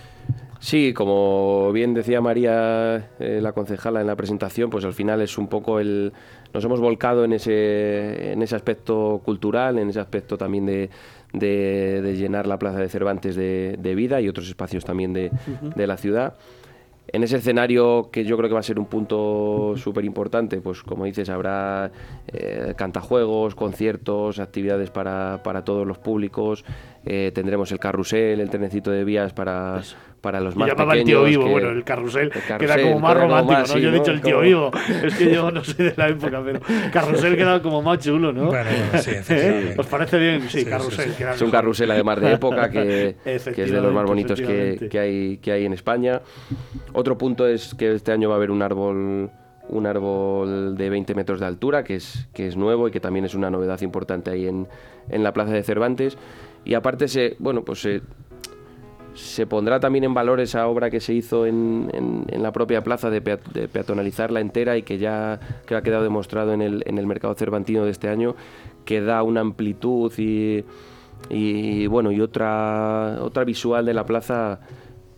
Sí, 0.64 0.94
como 0.94 1.74
bien 1.74 1.94
decía 1.94 2.22
María, 2.22 3.10
eh, 3.20 3.40
la 3.42 3.52
concejala 3.52 4.00
en 4.00 4.08
la 4.08 4.16
presentación, 4.16 4.70
pues 4.70 4.86
al 4.86 4.94
final 4.94 5.22
es 5.22 5.38
un 5.38 5.50
poco 5.50 5.82
el... 5.82 6.14
Nos 6.54 6.64
hemos 6.64 6.80
volcado 6.80 7.26
en 7.26 7.34
ese, 7.34 8.32
en 8.32 8.42
ese 8.42 8.56
aspecto 8.56 9.22
cultural, 9.26 9.78
en 9.78 9.90
ese 9.90 10.00
aspecto 10.00 10.38
también 10.38 10.66
de, 10.66 10.90
de, 11.34 12.16
llenar 12.16 12.48
la 12.48 12.58
Plaza 12.60 12.80
de 12.80 12.88
Cervantes 12.88 13.36
de, 13.36 13.94
vida 13.94 14.22
y 14.22 14.30
otros 14.30 14.48
espacios 14.48 14.86
también 14.86 15.12
de, 15.12 15.32
de 15.76 15.86
la 15.86 15.98
ciudad. 15.98 16.36
En 17.08 17.22
ese 17.22 17.38
escenario 17.38 18.10
que 18.12 18.24
yo 18.24 18.38
creo 18.38 18.50
que 18.50 18.54
va 18.54 18.62
a 18.62 18.64
ser 18.64 18.80
un 18.80 18.86
punto 18.86 19.74
súper 19.76 20.06
importante, 20.06 20.62
pues 20.62 20.82
como 20.82 21.04
dices, 21.04 21.30
habrá 21.30 21.92
eh, 22.28 22.74
cantajuegos, 22.78 23.54
conciertos, 23.54 24.40
actividades 24.40 24.90
para, 24.90 25.42
para 25.44 25.66
todos 25.66 25.86
los 25.86 25.98
públicos, 25.98 26.64
eh, 27.06 27.32
tendremos 27.34 27.72
el 27.72 27.80
carrusel, 27.80 28.40
el 28.40 28.50
trenecito 28.50 28.92
de 28.92 29.04
vías 29.04 29.34
para, 29.34 29.82
para 30.22 30.40
los 30.40 30.56
más 30.56 30.70
llamaba 30.70 30.96
el 30.96 31.04
tío 31.04 31.24
vivo, 31.24 31.48
bueno, 31.48 31.70
el 31.70 31.84
carrusel, 31.84 32.32
queda 32.32 32.82
como 32.82 33.00
más 33.00 33.18
romántico, 33.18 33.62
¿no? 33.74 33.78
yo 33.78 33.90
he 33.90 33.92
dicho 33.92 34.12
el 34.12 34.22
tío 34.22 34.40
vivo, 34.40 34.72
es 35.04 35.16
que 35.16 35.34
yo 35.34 35.52
no 35.52 35.64
soy 35.64 35.86
de 35.86 35.94
la 35.98 36.08
época, 36.08 36.42
pero 36.44 36.62
carrusel 36.94 37.36
queda 37.36 37.62
como 37.62 37.82
más 37.82 38.00
chulo, 38.00 38.32
¿no? 38.32 38.48
Bueno, 38.48 38.70
sí, 39.00 39.12
¿Eh? 39.30 39.76
¿Os 39.78 39.88
parece 39.88 40.18
bien? 40.18 40.50
Sí, 40.50 40.64
carrusel. 40.64 41.14
es 41.34 41.42
un 41.42 41.52
carrusel 41.52 41.92
además 41.92 42.22
de 42.22 42.34
época 42.34 42.70
que, 42.70 43.16
que 43.24 43.34
es 43.36 43.72
de 43.72 43.82
los 43.82 43.94
más 43.94 44.06
bonitos 44.06 44.40
que, 44.40 44.88
que, 44.90 45.00
hay, 45.00 45.38
que 45.38 45.52
hay 45.52 45.66
en 45.66 45.74
España. 45.74 46.22
Otro 46.94 47.18
punto 47.18 47.48
es 47.48 47.76
que 47.76 47.94
este 47.94 48.12
año 48.12 48.30
va 48.30 48.36
a 48.36 48.38
haber 48.38 48.52
un 48.52 48.62
árbol 48.62 49.30
un 49.70 49.88
árbol 49.88 50.78
de 50.78 50.90
20 50.90 51.16
metros 51.16 51.40
de 51.40 51.46
altura, 51.46 51.84
que 51.84 51.96
es, 51.96 52.28
que 52.34 52.48
es 52.48 52.58
nuevo 52.58 52.88
y 52.88 52.92
que 52.92 53.00
también 53.00 53.26
es 53.26 53.34
una 53.34 53.50
novedad 53.50 53.80
importante 53.82 54.32
ahí 54.32 54.48
en, 54.48 54.68
en 55.10 55.24
la 55.24 55.34
Plaza 55.34 55.54
de 55.54 55.64
Cervantes. 55.64 56.18
Y 56.66 56.74
aparte 56.74 57.08
se, 57.08 57.36
bueno, 57.40 57.64
pues 57.64 57.82
se, 57.82 58.02
se 59.14 59.46
pondrá 59.46 59.80
también 59.80 60.04
en 60.04 60.14
valor 60.14 60.40
esa 60.40 60.68
obra 60.68 60.90
que 60.90 61.00
se 61.00 61.14
hizo 61.14 61.46
en, 61.46 61.90
en, 61.94 62.44
la 62.44 62.52
propia 62.52 62.84
plaza 62.84 63.10
de, 63.10 63.22
peatonalizarla 63.22 64.40
entera 64.40 64.78
y 64.78 64.84
que 64.84 64.98
ya 64.98 65.40
que 65.66 65.76
ha 65.76 65.82
quedado 65.82 66.04
demostrado 66.04 66.54
en 66.54 66.62
el, 66.62 66.84
en 66.86 66.98
el 66.98 67.06
mercado 67.06 67.34
cervantino 67.36 67.86
de 67.86 67.92
este 67.92 68.10
año, 68.10 68.36
que 68.86 69.02
da 69.02 69.24
una 69.24 69.42
amplitud 69.42 70.12
y, 70.18 70.64
y 71.30 71.88
bueno 71.88 72.12
y 72.12 72.22
otra 72.22 73.20
otra 73.22 73.44
visual 73.44 73.86
de 73.86 73.94
la 73.94 74.06
plaza 74.06 74.60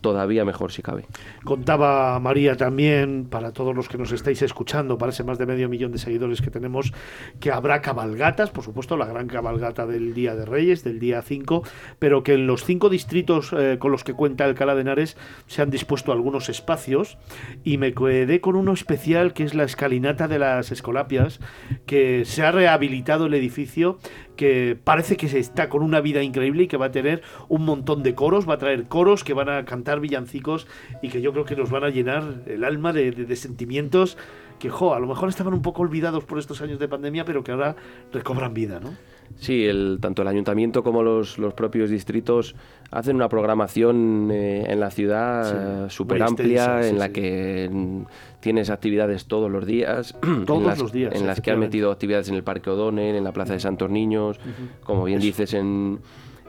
todavía 0.06 0.46
mejor 0.46 0.72
si 0.72 0.84
cabe. 0.84 1.08
Contaba 1.44 2.20
María 2.20 2.56
también, 2.56 3.26
para 3.28 3.54
todos 3.54 3.76
los 3.76 3.90
que 3.90 3.98
nos 3.98 4.12
estáis 4.12 4.44
escuchando, 4.44 5.00
para 5.00 5.12
ese 5.12 5.24
más 5.24 5.40
de 5.40 5.48
medio 5.48 5.68
millón 5.68 5.92
de 5.92 5.98
seguidores 5.98 6.44
que 6.44 6.52
tenemos, 6.52 6.94
que 7.40 7.52
habrá 7.52 7.82
cabalgatas, 7.82 8.52
por 8.52 8.64
supuesto, 8.64 8.98
la 8.98 9.08
gran 9.08 9.26
cabalgata 9.26 9.88
del 9.88 10.14
Día 10.14 10.36
de 10.36 10.46
Reyes, 10.46 10.84
del 10.84 11.00
día 11.00 11.24
5, 11.24 11.64
pero 11.98 12.22
que 12.22 12.36
en 12.36 12.46
los 12.46 12.64
cinco 12.64 12.90
distritos 12.90 13.52
eh, 13.58 13.78
con 13.80 13.92
los 13.92 14.04
que 14.04 14.14
cuenta 14.14 14.46
Alcalá 14.46 14.76
de 14.76 14.82
Henares 14.82 15.18
se 15.48 15.64
han 15.64 15.72
dispuesto 15.72 16.12
algunos 16.12 16.50
espacios 16.50 17.18
y 17.64 17.80
me 17.80 17.96
quedé 17.96 18.42
con 18.42 18.56
uno 18.56 18.74
especial 18.74 19.34
que 19.34 19.44
es 19.44 19.56
la 19.56 19.64
escalinata 19.64 20.28
de 20.28 20.38
las 20.38 20.72
Escolapias, 20.72 21.40
que 21.88 22.26
se 22.26 22.44
ha 22.44 22.52
rehabilitado 22.52 23.26
el 23.26 23.34
edificio 23.34 23.98
que 24.36 24.78
parece 24.82 25.18
que 25.18 25.28
se 25.28 25.40
está 25.40 25.70
con 25.70 25.82
una 25.82 26.02
vida 26.02 26.24
increíble 26.24 26.64
y 26.64 26.68
que 26.68 26.78
va 26.78 26.88
a 26.88 26.92
tener 26.92 27.22
un 27.48 27.66
montón 27.66 28.04
de 28.04 28.16
coros, 28.16 28.48
va 28.48 28.56
a 28.56 28.58
traer 28.58 28.88
coros 28.88 29.24
que 29.24 29.34
van 29.34 29.50
a 29.50 29.66
cantar 29.66 30.00
villancicos 30.00 30.68
y 31.02 31.10
que 31.10 31.22
yo 31.22 31.32
creo 31.32 31.46
que 31.46 31.56
nos 31.56 31.70
van 31.70 31.84
a 31.84 31.90
llenar 31.90 32.24
el 32.46 32.64
alma 32.64 32.94
de, 32.94 33.36
sentimientos 33.36 34.18
que, 34.60 34.70
jo, 34.70 34.94
a 34.94 35.00
lo 35.00 35.08
mejor 35.08 35.30
estaban 35.30 35.54
un 35.54 35.62
poco 35.62 35.82
olvidados 35.82 36.24
por 36.24 36.40
estos 36.40 36.62
años 36.62 36.80
de 36.80 36.88
pandemia, 36.88 37.26
pero 37.26 37.44
que 37.44 37.52
ahora 37.52 37.76
recobran 38.14 38.54
vida, 38.54 38.80
¿no? 38.80 38.94
Sí, 39.38 39.66
el, 39.66 39.98
tanto 40.02 40.22
el 40.22 40.28
ayuntamiento 40.28 40.84
como 40.84 41.04
los, 41.04 41.38
los 41.38 41.54
propios 41.54 41.90
distritos 41.90 42.56
hacen 42.92 43.16
una 43.16 43.30
programación 43.30 44.30
eh, 44.32 44.66
en 44.68 44.80
la 44.80 44.92
ciudad 44.92 45.90
súper 45.90 46.24
amplia, 46.24 46.88
en 46.88 47.00
la 47.00 47.10
que 47.10 47.70
mm, 47.72 48.02
tienes 48.40 48.70
actividades 48.70 49.26
todos 49.26 49.52
los 49.52 49.66
días. 49.66 50.16
Todos 50.46 50.64
las, 50.64 50.80
los 50.80 50.92
días. 50.92 51.14
En 51.16 51.28
las 51.28 51.42
que 51.42 51.52
han 51.52 51.60
metido 51.60 51.92
actividades 51.92 52.30
en 52.30 52.36
el 52.36 52.44
Parque 52.44 52.70
O'Donnell, 52.70 53.16
en 53.16 53.24
la 53.24 53.32
Plaza 53.32 53.54
de 53.54 53.60
Santos 53.60 53.90
Niños, 53.90 54.40
como 54.84 55.04
bien 55.06 55.20
dices, 55.20 55.54
en, 55.54 56.00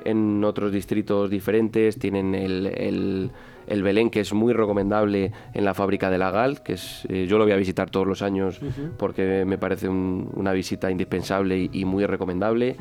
en 0.04 0.44
otros 0.44 0.72
distritos 0.72 1.30
diferentes, 1.30 1.98
tienen 1.98 2.34
el 2.34 3.30
el 3.66 3.82
Belén, 3.82 4.10
que 4.10 4.20
es 4.20 4.32
muy 4.32 4.52
recomendable 4.52 5.32
en 5.54 5.64
la 5.64 5.74
fábrica 5.74 6.10
de 6.10 6.18
la 6.18 6.30
Gal, 6.30 6.62
que 6.62 6.74
es, 6.74 7.06
eh, 7.08 7.26
yo 7.28 7.38
lo 7.38 7.44
voy 7.44 7.52
a 7.52 7.56
visitar 7.56 7.90
todos 7.90 8.06
los 8.06 8.22
años 8.22 8.60
porque 8.96 9.44
me 9.44 9.58
parece 9.58 9.88
una 9.88 10.52
visita 10.52 10.90
indispensable 10.90 11.68
y, 11.72 11.84
muy 11.84 12.06
recomendable. 12.06 12.76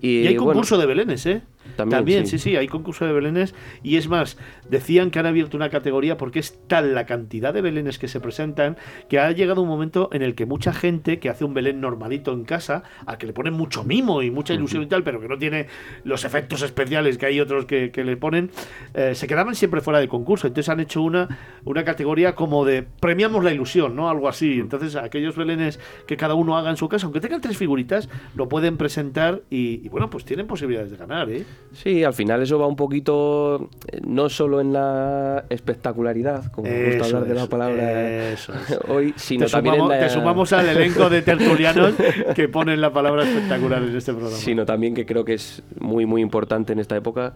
y, 0.00 0.26
hay 0.26 0.36
concurso 0.36 0.78
de 0.78 0.86
Belenes, 0.86 1.26
¿eh? 1.26 1.42
También, 1.76 2.26
sí. 2.26 2.38
sí. 2.38 2.56
hay 2.56 2.68
concurso 2.68 3.06
de 3.06 3.12
belenes. 3.12 3.54
Y 3.82 3.96
es 3.96 4.08
más, 4.08 4.38
decían 4.68 5.10
que 5.10 5.18
han 5.18 5.26
abierto 5.26 5.56
una 5.56 5.70
categoría 5.70 6.16
porque 6.16 6.38
es 6.38 6.58
tal 6.66 6.94
la 6.94 7.06
cantidad 7.06 7.52
de 7.52 7.60
belenes 7.60 7.98
que 7.98 8.08
se 8.08 8.20
presentan 8.20 8.76
que 9.08 9.18
ha 9.18 9.30
llegado 9.32 9.62
un 9.62 9.68
momento 9.68 10.08
en 10.12 10.22
el 10.22 10.34
que 10.34 10.46
mucha 10.46 10.72
gente 10.72 11.18
que 11.18 11.28
hace 11.28 11.44
un 11.44 11.54
belén 11.54 11.80
normalito 11.80 12.32
en 12.32 12.44
casa, 12.44 12.82
a 13.06 13.18
que 13.18 13.26
le 13.26 13.32
ponen 13.32 13.54
mucho 13.54 13.84
mimo 13.84 14.22
y 14.22 14.30
mucha 14.30 14.54
ilusión 14.54 14.82
y 14.82 14.86
tal, 14.86 15.02
pero 15.02 15.20
que 15.20 15.28
no 15.28 15.38
tiene 15.38 15.66
los 16.04 16.24
efectos 16.24 16.62
especiales 16.62 17.18
que 17.18 17.26
hay 17.26 17.40
otros 17.40 17.66
que, 17.66 17.90
le 17.94 18.16
ponen, 18.16 18.50
eh, 18.94 19.14
se 19.14 19.26
quedaban 19.26 19.54
siempre 19.54 19.80
fuera 19.80 20.00
de 20.00 20.08
concurso. 20.08 20.46
Entonces 20.46 20.68
han 20.68 20.80
hecho 20.80 21.02
una, 21.02 21.28
una 21.64 21.84
categoría 21.84 22.34
como 22.34 22.64
de 22.64 22.82
premiamos 22.82 23.44
la 23.44 23.52
ilusión, 23.52 23.96
¿no? 23.96 24.08
Algo 24.08 24.28
así. 24.28 24.60
Entonces 24.60 24.96
aquellos 24.96 25.36
belenes 25.36 25.80
que 26.06 26.16
cada 26.16 26.34
uno 26.34 26.56
haga 26.56 26.70
en 26.70 26.76
su 26.76 26.88
casa, 26.88 27.06
aunque 27.06 27.20
tengan 27.20 27.40
tres 27.40 27.56
figuritas, 27.56 28.08
lo 28.34 28.48
pueden 28.48 28.76
presentar 28.76 29.42
y, 29.50 29.84
y 29.84 29.88
bueno, 29.88 30.10
pues 30.10 30.24
tienen 30.24 30.46
posibilidades 30.46 30.90
de 30.90 30.96
ganar, 30.96 31.30
¿eh? 31.30 31.44
Sí, 31.74 32.04
al 32.04 32.14
final 32.14 32.42
eso 32.42 32.58
va 32.58 32.66
un 32.66 32.76
poquito, 32.76 33.68
eh, 33.88 34.00
no 34.06 34.28
solo 34.28 34.60
en 34.60 34.72
la 34.72 35.44
espectacularidad, 35.48 36.50
como 36.52 36.68
me 36.68 36.96
gusta 36.96 37.06
hablar 37.06 37.24
de 37.26 37.34
la 37.34 37.46
palabra 37.46 38.34
hoy, 38.88 39.12
sino 39.16 39.46
también 39.46 39.76
en 39.76 39.88
la... 39.88 39.98
Te 39.98 40.08
sumamos 40.10 40.52
al 40.52 40.68
elenco 40.68 41.10
de 41.10 41.22
tertulianos 41.22 41.94
que 42.34 42.48
ponen 42.48 42.80
la 42.80 42.92
palabra 42.92 43.24
espectacular 43.24 43.82
en 43.82 43.96
este 43.96 44.12
programa. 44.12 44.36
Sino 44.36 44.64
también 44.64 44.94
que 44.94 45.04
creo 45.04 45.24
que 45.24 45.34
es 45.34 45.62
muy, 45.80 46.06
muy 46.06 46.22
importante 46.22 46.72
en 46.72 46.78
esta 46.78 46.96
época. 46.96 47.34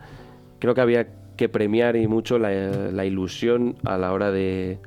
Creo 0.61 0.75
que 0.75 0.80
había 0.80 1.09
que 1.37 1.49
premiar 1.49 1.97
y 1.97 2.07
mucho 2.07 2.38
la, 2.38 3.04
ilusión 3.04 3.76
a 3.85 3.99
la 3.99 4.12
hora 4.12 4.30
de, 4.30 4.78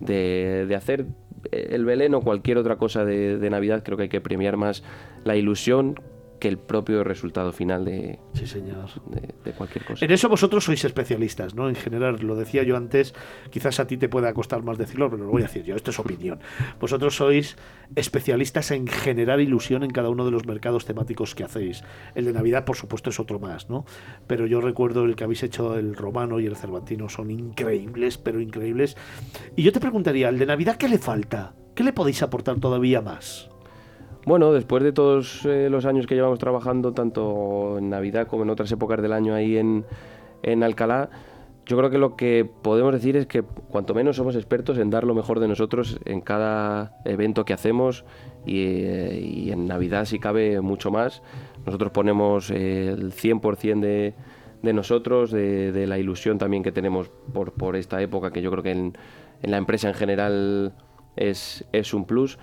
de, 0.00 0.72
hacer 0.76 1.06
el 1.52 1.84
Belén 1.84 2.14
o 2.14 2.20
cualquier 2.20 2.58
otra 2.58 2.76
cosa 2.76 3.04
de, 3.04 3.38
de 3.38 3.50
Navidad. 3.50 3.82
Creo 3.84 3.96
que 3.96 4.04
hay 4.04 4.08
que 4.08 4.20
premiar 4.20 4.56
más 4.56 4.82
la 5.24 5.36
ilusión 5.36 6.00
que 6.40 6.48
el 6.48 6.58
propio 6.58 7.04
resultado 7.04 7.52
final 7.52 7.84
de, 7.84 8.18
sí, 8.32 8.46
señor. 8.46 8.88
De, 9.44 9.52
cualquier 9.52 9.84
cosa. 9.84 10.04
En 10.04 10.10
eso 10.10 10.28
vosotros 10.28 10.64
sois 10.64 10.84
especialistas, 10.84 11.54
¿no? 11.54 11.68
En 11.68 11.76
general, 11.76 12.18
lo 12.20 12.34
decía 12.34 12.62
yo 12.62 12.76
antes, 12.76 13.14
quizás 13.50 13.78
a 13.78 13.86
ti 13.86 13.96
te 13.96 14.08
pueda 14.08 14.32
costar 14.32 14.62
más 14.62 14.78
decirlo, 14.78 15.10
pero 15.10 15.24
lo 15.24 15.30
voy 15.30 15.42
a 15.42 15.46
decir 15.46 15.62
yo, 15.64 15.76
esto 15.76 15.90
es 15.90 15.98
opinión. 15.98 16.40
Vosotros 16.80 17.14
sois 17.14 17.56
especialistas 17.94 18.70
en 18.70 18.86
generar 18.86 19.40
ilusión 19.40 19.84
en 19.84 19.90
cada 19.90 20.08
uno 20.08 20.24
de 20.24 20.30
los 20.30 20.46
mercados 20.46 20.86
temáticos 20.86 21.34
que 21.34 21.44
hacéis. 21.44 21.84
El 22.14 22.24
de 22.24 22.32
Navidad, 22.32 22.64
por 22.64 22.76
supuesto, 22.76 23.10
es 23.10 23.20
otro 23.20 23.38
más, 23.38 23.68
¿no? 23.68 23.84
Pero 24.26 24.46
yo 24.46 24.60
recuerdo 24.60 25.04
el 25.04 25.16
que 25.16 25.24
habéis 25.24 25.42
hecho 25.42 25.76
el 25.78 25.94
romano 25.94 26.40
y 26.40 26.46
el 26.46 26.56
cervantino, 26.56 27.08
son 27.08 27.30
increíbles, 27.30 28.16
pero 28.16 28.40
increíbles. 28.40 28.96
Y 29.56 29.62
yo 29.62 29.72
te 29.72 29.80
preguntaría, 29.80 30.30
¿el 30.30 30.38
de 30.38 30.46
Navidad 30.46 30.76
qué 30.76 30.88
le 30.88 30.98
falta? 30.98 31.54
¿Qué 31.74 31.84
le 31.84 31.92
podéis 31.92 32.22
aportar 32.22 32.58
todavía 32.60 33.00
más? 33.02 33.50
Bueno, 34.26 34.52
después 34.52 34.82
de 34.82 34.92
todos 34.92 35.46
eh, 35.46 35.68
los 35.70 35.86
años 35.86 36.06
que 36.06 36.14
llevamos 36.14 36.38
trabajando, 36.38 36.92
tanto 36.92 37.78
en 37.78 37.88
Navidad 37.88 38.26
como 38.26 38.42
en 38.42 38.50
otras 38.50 38.70
épocas 38.70 39.00
del 39.00 39.14
año 39.14 39.34
ahí 39.34 39.56
en, 39.56 39.86
en 40.42 40.62
Alcalá, 40.62 41.08
yo 41.64 41.76
creo 41.78 41.88
que 41.88 41.98
lo 41.98 42.16
que 42.16 42.44
podemos 42.62 42.92
decir 42.92 43.16
es 43.16 43.26
que 43.26 43.42
cuanto 43.42 43.94
menos 43.94 44.16
somos 44.16 44.34
expertos 44.34 44.76
en 44.76 44.90
dar 44.90 45.04
lo 45.04 45.14
mejor 45.14 45.40
de 45.40 45.48
nosotros 45.48 46.00
en 46.04 46.20
cada 46.20 47.00
evento 47.04 47.44
que 47.44 47.52
hacemos 47.52 48.04
y, 48.44 48.62
eh, 48.82 49.52
en 49.52 49.66
Navidad 49.66 50.04
si 50.04 50.18
cabe 50.18 50.60
mucho 50.60 50.90
más. 50.90 51.22
Nosotros 51.64 51.90
ponemos 51.92 52.50
el 52.50 53.12
100% 53.12 53.80
de, 53.80 54.14
de 54.62 54.72
nosotros, 54.72 55.30
de, 55.30 55.86
la 55.86 55.98
ilusión 55.98 56.36
también 56.38 56.62
que 56.62 56.72
tenemos 56.72 57.08
por, 57.32 57.52
por 57.52 57.76
esta 57.76 58.02
época, 58.02 58.32
que 58.32 58.42
yo 58.42 58.50
creo 58.50 58.62
que 58.62 58.72
en, 58.72 58.98
en 59.42 59.50
la 59.50 59.56
empresa 59.56 59.88
en 59.88 59.94
general 59.94 60.74
es, 61.16 61.64
es 61.72 61.94
un 61.94 62.04
plus. 62.04 62.38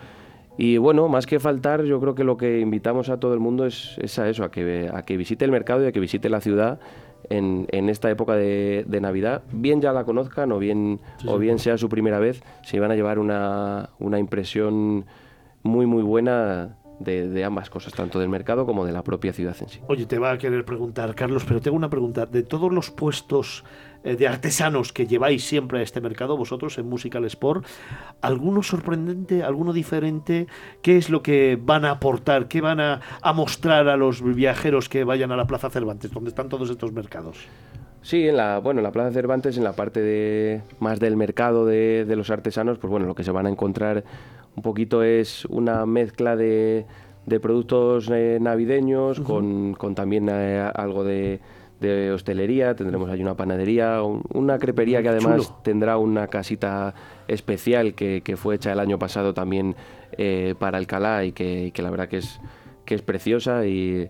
Y 0.57 0.77
bueno, 0.77 1.07
más 1.07 1.27
que 1.27 1.39
faltar, 1.39 1.83
yo 1.83 1.99
creo 1.99 2.15
que 2.15 2.23
lo 2.23 2.35
que 2.35 2.59
invitamos 2.59 3.09
a 3.09 3.19
todo 3.19 3.33
el 3.33 3.39
mundo 3.39 3.65
es, 3.65 4.19
a 4.19 4.27
eso, 4.27 4.43
a 4.43 4.51
que, 4.51 4.89
a 4.91 5.03
que 5.03 5.15
visite 5.15 5.45
el 5.45 5.51
mercado 5.51 5.83
y 5.83 5.87
a 5.87 5.91
que 5.91 5.99
visite 5.99 6.29
la 6.29 6.41
ciudad 6.41 6.79
en, 7.29 7.67
en 7.71 7.89
esta 7.89 8.09
época 8.09 8.33
de, 8.33 8.83
de, 8.87 9.01
Navidad. 9.01 9.43
Bien 9.51 9.81
ya 9.81 9.93
la 9.93 10.03
conozcan 10.03 10.51
o 10.51 10.59
bien, 10.59 10.99
o 11.27 11.37
bien 11.37 11.59
sea 11.59 11.77
su 11.77 11.89
primera 11.89 12.19
vez, 12.19 12.41
se 12.63 12.79
van 12.79 12.91
a 12.91 12.95
llevar 12.95 13.19
una, 13.19 13.89
una 13.99 14.17
impresión 14.17 15.05
muy, 15.61 15.85
muy 15.85 16.01
buena 16.01 16.77
de, 16.99 17.29
de, 17.29 17.43
ambas 17.43 17.69
cosas, 17.69 17.93
tanto 17.93 18.19
del 18.19 18.29
mercado 18.29 18.65
como 18.65 18.83
de 18.85 18.91
la 18.91 19.03
propia 19.03 19.33
ciudad 19.33 19.55
en 19.61 19.69
sí. 19.69 19.79
Oye, 19.87 20.05
te 20.07 20.17
va 20.17 20.31
a 20.31 20.37
querer 20.39 20.65
preguntar, 20.65 21.13
Carlos, 21.13 21.45
pero 21.47 21.61
tengo 21.61 21.77
una 21.77 21.89
pregunta. 21.89 22.25
De 22.25 22.41
todos 22.41 22.71
los 22.71 22.89
puestos 22.89 23.63
de 24.15 24.27
artesanos 24.27 24.93
que 24.93 25.07
lleváis 25.07 25.43
siempre 25.43 25.79
a 25.79 25.81
este 25.81 26.01
mercado, 26.01 26.37
vosotros 26.37 26.77
en 26.77 26.87
Musical 26.87 27.25
Sport, 27.25 27.65
¿alguno 28.21 28.63
sorprendente, 28.63 29.43
alguno 29.43 29.73
diferente? 29.73 30.47
¿Qué 30.81 30.97
es 30.97 31.09
lo 31.09 31.21
que 31.21 31.59
van 31.61 31.85
a 31.85 31.91
aportar? 31.91 32.47
¿Qué 32.47 32.61
van 32.61 32.79
a, 32.79 33.01
mostrar 33.33 33.87
a 33.89 33.97
los 33.97 34.21
viajeros 34.21 34.89
que 34.89 35.03
vayan 35.03 35.31
a 35.31 35.35
la 35.35 35.45
Plaza 35.45 35.69
Cervantes, 35.69 36.11
donde 36.11 36.29
están 36.29 36.49
todos 36.49 36.69
estos 36.69 36.91
mercados? 36.91 37.37
Sí, 38.01 38.27
en 38.27 38.37
la, 38.37 38.59
bueno, 38.59 38.79
en 38.79 38.83
la 38.83 38.91
Plaza 38.91 39.11
Cervantes, 39.11 39.57
en 39.57 39.63
la 39.63 39.73
parte 39.73 40.01
de, 40.01 40.61
más 40.79 40.99
del 40.99 41.17
mercado 41.17 41.65
de, 41.65 42.05
los 42.15 42.29
artesanos, 42.29 42.77
pues 42.77 42.89
bueno, 42.89 43.05
lo 43.05 43.15
que 43.15 43.23
se 43.23 43.31
van 43.31 43.45
a 43.45 43.49
encontrar 43.49 44.03
un 44.55 44.63
poquito 44.63 45.03
es 45.03 45.45
una 45.45 45.85
mezcla 45.85 46.35
de, 46.35 46.85
de 47.25 47.39
productos 47.39 48.09
eh, 48.11 48.37
navideños 48.39 49.19
con, 49.19 49.73
con, 49.73 49.93
también 49.93 50.29
eh, 50.31 50.71
algo 50.73 51.03
de, 51.03 51.41
de 51.79 52.11
hostelería, 52.11 52.75
tendremos 52.75 53.09
ahí 53.09 53.21
una 53.21 53.35
panadería, 53.35 54.01
una 54.03 54.57
crepería 54.57 55.01
que 55.01 55.09
además 55.09 55.53
tendrá 55.63 55.97
una 55.97 56.27
casita 56.27 56.93
especial 57.27 57.93
que, 57.93 58.35
fue 58.37 58.55
hecha 58.55 58.71
el 58.71 58.79
año 58.79 58.97
pasado 58.99 59.33
también 59.33 59.75
eh, 60.17 60.55
para 60.57 60.77
Alcalá 60.77 61.25
y 61.25 61.31
que, 61.31 61.71
la 61.77 61.89
verdad 61.89 62.07
que 62.07 62.17
es, 62.17 62.39
que 62.85 62.95
es 62.95 63.01
preciosa 63.01 63.65
y, 63.65 64.09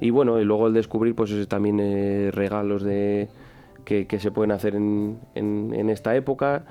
y 0.00 0.10
bueno, 0.10 0.40
y 0.40 0.44
luego 0.44 0.66
el 0.66 0.74
descubrir 0.74 1.14
pues 1.14 1.48
también 1.48 1.80
eh, 1.80 2.30
regalos 2.32 2.82
de, 2.82 3.28
que, 3.84 4.06
se 4.18 4.30
pueden 4.30 4.52
hacer 4.52 4.74
en, 4.74 5.18
en, 5.34 5.90
esta 5.90 6.14
época 6.14 6.64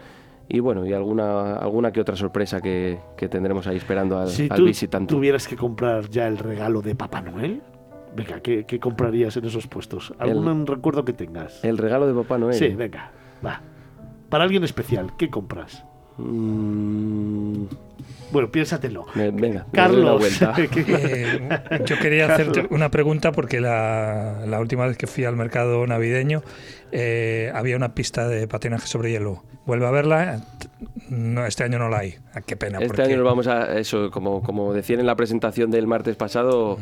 y 0.47 0.59
bueno, 0.59 0.85
y 0.85 0.93
alguna, 0.93 1.55
alguna 1.55 1.91
que 1.91 2.01
otra 2.01 2.15
sorpresa 2.15 2.61
que, 2.61 2.99
tendremos 3.29 3.67
ahí 3.67 3.77
esperando 3.77 4.19
al, 4.19 4.29
si 4.29 4.49
tú 4.49 5.05
tuvieras 5.07 5.47
que 5.47 5.55
comprar 5.55 6.09
ya 6.09 6.27
el 6.27 6.37
regalo 6.37 6.81
de 6.81 6.93
Papá 6.95 7.21
Noel, 7.21 7.61
Venga, 8.15 8.41
¿qué, 8.41 8.79
comprarías 8.79 9.37
en 9.37 9.45
esos 9.45 9.67
puestos? 9.67 10.13
¿Algún 10.19 10.67
recuerdo 10.67 11.05
que 11.05 11.13
tengas? 11.13 11.63
El 11.63 11.77
regalo 11.77 12.07
de 12.07 12.13
Papá 12.13 12.37
Noel. 12.37 12.55
Sí, 12.55 12.69
venga, 12.69 13.11
va. 13.45 13.61
Para 14.29 14.43
alguien 14.43 14.63
especial, 14.63 15.15
¿qué 15.17 15.29
compras? 15.29 15.83
Mm, 16.17 17.63
Bueno, 18.31 18.51
piénsatelo. 18.51 19.05
Venga, 19.15 19.65
Carlos. 19.71 20.21
Eh, 20.93 21.49
yo 21.85 21.97
quería 21.99 22.33
hacerte 22.33 22.67
una 22.69 22.89
pregunta 22.89 23.31
porque 23.31 23.59
la, 23.59 24.45
la, 24.45 24.59
última 24.59 24.85
vez 24.85 24.97
que 24.97 25.07
fui 25.07 25.25
al 25.25 25.35
mercado 25.35 25.85
navideño 25.85 26.41
eh, 26.91 27.51
había 27.53 27.77
una 27.77 27.93
pista 27.93 28.27
de 28.27 28.47
patinaje 28.47 28.87
sobre 28.87 29.11
hielo. 29.11 29.43
Vuelve 29.65 29.85
a 29.85 29.91
verla. 29.91 30.41
No, 31.09 31.45
este 31.45 31.63
año 31.63 31.77
no 31.77 31.87
la 31.87 31.99
hay. 31.99 32.15
Ah, 32.33 32.41
qué 32.41 32.55
pena. 32.55 32.79
Este 32.79 33.03
año 33.03 33.17
nos 33.17 33.25
vamos 33.25 33.47
a 33.47 33.77
eso, 33.77 34.09
como, 34.09 34.41
como 34.41 34.73
decían 34.73 34.99
en 34.99 35.05
la 35.05 35.15
presentación 35.15 35.69
del 35.69 35.85
martes 35.85 36.15
pasado, 36.15 36.77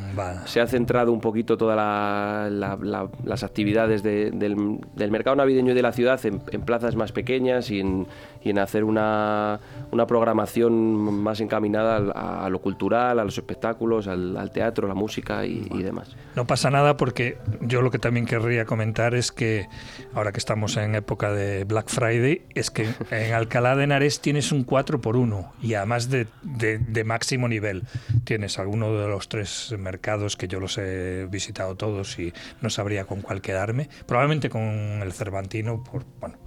se 0.45 0.61
ha 0.61 0.67
centrado 0.67 1.11
un 1.11 1.19
poquito 1.19 1.57
todas 1.57 2.49
las 2.51 3.43
actividades 3.43 4.01
del, 4.01 4.79
mercado 5.11 5.35
navideño 5.35 5.75
de 5.75 5.81
la 5.81 5.91
ciudad 5.91 6.19
en, 6.25 6.39
plazas 6.61 6.95
más 6.95 7.11
pequeñas 7.11 7.69
y 7.69 7.79
en, 7.81 8.07
y 8.43 8.51
en 8.51 8.59
hacer 8.59 8.83
una, 8.83 9.59
una, 9.91 10.07
programación 10.07 11.08
más 11.11 11.39
encaminada 11.39 11.97
a, 12.13 12.45
a, 12.45 12.49
lo 12.49 12.59
cultural, 12.59 13.19
a 13.19 13.23
los 13.23 13.37
espectáculos, 13.37 14.07
al, 14.07 14.51
teatro, 14.51 14.87
la 14.87 14.95
música 14.95 15.45
y, 15.45 15.67
y 15.71 15.83
demás. 15.83 16.15
No 16.35 16.45
pasa 16.45 16.69
nada 16.69 16.97
porque 16.97 17.37
yo 17.61 17.81
lo 17.81 17.91
que 17.91 17.99
también 17.99 18.25
querría 18.25 18.65
comentar 18.65 19.15
es 19.15 19.31
que 19.31 19.67
ahora 20.13 20.31
que 20.31 20.39
estamos 20.39 20.77
en 20.77 20.95
época 20.95 21.31
de 21.31 21.63
Black 21.63 21.89
Friday, 21.89 22.45
es 22.55 22.71
que 22.71 22.89
en 23.11 23.33
Alcalá 23.33 23.75
de 23.75 23.83
Henares 23.85 24.21
tienes 24.21 24.51
un 24.51 24.63
4 24.63 25.01
por 25.01 25.15
1 25.15 25.53
y 25.61 25.73
además 25.73 26.09
de, 26.09 26.27
de, 26.41 27.03
máximo 27.03 27.47
nivel. 27.47 27.83
Tienes 28.23 28.59
alguno 28.59 28.93
de 28.93 29.07
los 29.07 29.29
tres 29.29 29.73
mercados 29.77 30.35
que 30.35 30.47
yo 30.47 30.59
los 30.59 30.77
he 30.77 31.27
visitado 31.29 31.75
todos 31.75 32.19
y 32.19 32.33
no 32.61 32.69
sabría 32.69 33.05
con 33.05 33.21
cuál 33.21 33.41
quedarme. 33.41 33.89
Probablemente 34.05 34.49
con 34.49 34.61
el 34.61 35.13
Cervantino 35.13 35.83
por, 35.83 36.05
bueno, 36.19 36.37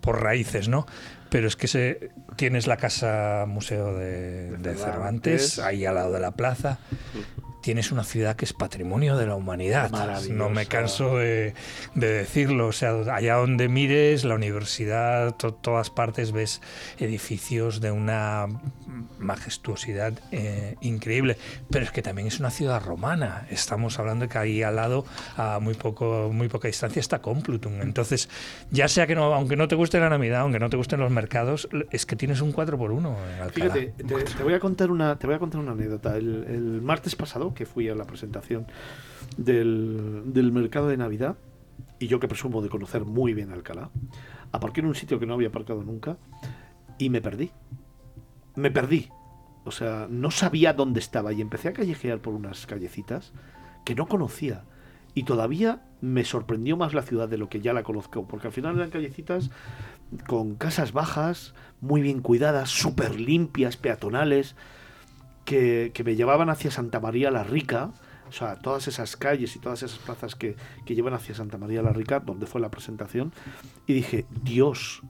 por 0.00 0.22
raíces, 0.22 0.68
¿no? 0.68 0.86
Pero 1.30 1.46
es 1.46 1.56
que 1.56 1.68
se, 1.68 2.10
tienes 2.36 2.66
la 2.66 2.76
casa 2.76 3.44
museo 3.46 3.94
de, 3.94 4.56
de 4.56 4.74
Cervantes. 4.74 5.58
Ahí 5.58 5.84
al 5.84 5.96
lado 5.96 6.12
de 6.12 6.20
la 6.20 6.32
plaza 6.32 6.78
tienes 7.60 7.92
una 7.92 8.04
ciudad 8.04 8.36
que 8.36 8.44
es 8.44 8.52
patrimonio 8.52 9.16
de 9.16 9.26
la 9.26 9.34
humanidad. 9.34 9.90
No 10.30 10.50
me 10.50 10.66
canso 10.66 11.16
de, 11.16 11.54
decirlo. 11.94 12.68
O 12.68 12.72
sea, 12.72 12.92
allá 13.14 13.36
donde 13.36 13.68
mires, 13.68 14.24
la 14.24 14.34
universidad, 14.34 15.34
todas 15.34 15.90
partes 15.90 16.32
ves 16.32 16.60
edificios 16.98 17.80
de 17.80 17.90
una 17.90 18.46
majestuosidad 19.18 20.14
eh, 20.32 20.76
increíble. 20.80 21.36
Pero 21.70 21.84
es 21.84 21.90
que 21.90 22.02
también 22.02 22.28
es 22.28 22.40
una 22.40 22.50
ciudad 22.50 22.82
romana. 22.82 23.46
Estamos 23.50 23.98
hablando 23.98 24.26
de 24.26 24.28
que 24.28 24.38
ahí 24.38 24.62
al 24.62 24.76
lado, 24.76 25.04
a 25.36 25.58
muy, 25.60 25.74
poco, 25.74 26.30
muy 26.32 26.48
poca 26.48 26.68
distancia, 26.68 27.00
está 27.00 27.20
Complutum. 27.20 27.80
Entonces, 27.80 28.28
ya 28.70 28.88
sea 28.88 29.06
que 29.06 29.14
no, 29.14 29.34
aunque 29.34 29.56
no 29.56 29.68
te 29.68 29.74
guste 29.74 29.98
la 30.00 30.08
Navidad, 30.08 30.40
aunque 30.40 30.58
no 30.58 30.70
te 30.70 30.76
gusten 30.76 31.00
los 31.00 31.10
mercados, 31.10 31.68
es 31.90 32.06
que 32.06 32.16
tienes 32.16 32.40
un 32.40 32.52
4 32.52 32.78
por 32.78 32.92
1 32.92 33.16
Fíjate, 33.52 33.92
te, 33.96 34.42
voy 34.42 34.54
a 34.54 34.60
contar 34.60 34.90
una, 34.90 35.16
te 35.18 35.26
voy 35.26 35.36
a 35.36 35.38
contar 35.38 35.60
una 35.60 35.72
anécdota. 35.72 36.16
el 36.16 36.80
martes 36.82 37.16
pasado, 37.16 37.47
que 37.54 37.66
fui 37.66 37.88
a 37.88 37.94
la 37.94 38.04
presentación 38.04 38.66
del, 39.36 40.22
del 40.26 40.52
mercado 40.52 40.88
de 40.88 40.96
Navidad, 40.96 41.36
y 41.98 42.06
yo 42.06 42.20
que 42.20 42.28
presumo 42.28 42.62
de 42.62 42.68
conocer 42.68 43.04
muy 43.04 43.34
bien 43.34 43.52
Alcalá, 43.52 43.90
aparqué 44.52 44.80
en 44.80 44.86
un 44.86 44.94
sitio 44.94 45.18
que 45.18 45.26
no 45.26 45.34
había 45.34 45.48
aparcado 45.48 45.82
nunca 45.82 46.16
y 46.98 47.10
me 47.10 47.20
perdí. 47.20 47.50
Me 48.54 48.70
perdí. 48.70 49.08
O 49.64 49.70
sea, 49.70 50.06
no 50.08 50.30
sabía 50.30 50.72
dónde 50.72 51.00
estaba 51.00 51.32
y 51.32 51.40
empecé 51.40 51.68
a 51.68 51.72
callejear 51.72 52.20
por 52.20 52.34
unas 52.34 52.66
callecitas 52.66 53.32
que 53.84 53.94
no 53.94 54.06
conocía. 54.06 54.64
Y 55.14 55.24
todavía 55.24 55.82
me 56.00 56.24
sorprendió 56.24 56.76
más 56.76 56.94
la 56.94 57.02
ciudad 57.02 57.28
de 57.28 57.38
lo 57.38 57.48
que 57.48 57.60
ya 57.60 57.72
la 57.72 57.82
conozco, 57.82 58.26
porque 58.26 58.46
al 58.46 58.52
final 58.52 58.76
eran 58.76 58.90
callecitas 58.90 59.50
con 60.26 60.54
casas 60.54 60.92
bajas, 60.92 61.54
muy 61.80 62.00
bien 62.00 62.20
cuidadas, 62.20 62.70
súper 62.70 63.18
limpias, 63.18 63.76
peatonales 63.76 64.54
que, 65.48 66.02
me 66.04 66.14
llevaban 66.14 66.50
hacia 66.50 66.70
Santa 66.70 67.00
María 67.00 67.30
la 67.30 67.42
Rica, 67.42 67.90
o 68.28 68.32
sea, 68.32 68.56
todas 68.56 68.86
esas 68.86 69.16
calles 69.16 69.56
y 69.56 69.58
todas 69.58 69.82
esas 69.82 69.98
plazas 69.98 70.34
que, 70.34 70.56
que 70.84 70.94
llevan 70.94 71.14
hacia 71.14 71.34
Santa 71.34 71.56
María 71.56 71.80
la 71.80 71.94
Rica, 71.94 72.20
donde 72.20 72.46
fue 72.46 72.60
la 72.60 72.70
presentación, 72.70 73.32
y 73.86 73.94
dije, 73.94 74.26
Dios, 74.42 75.02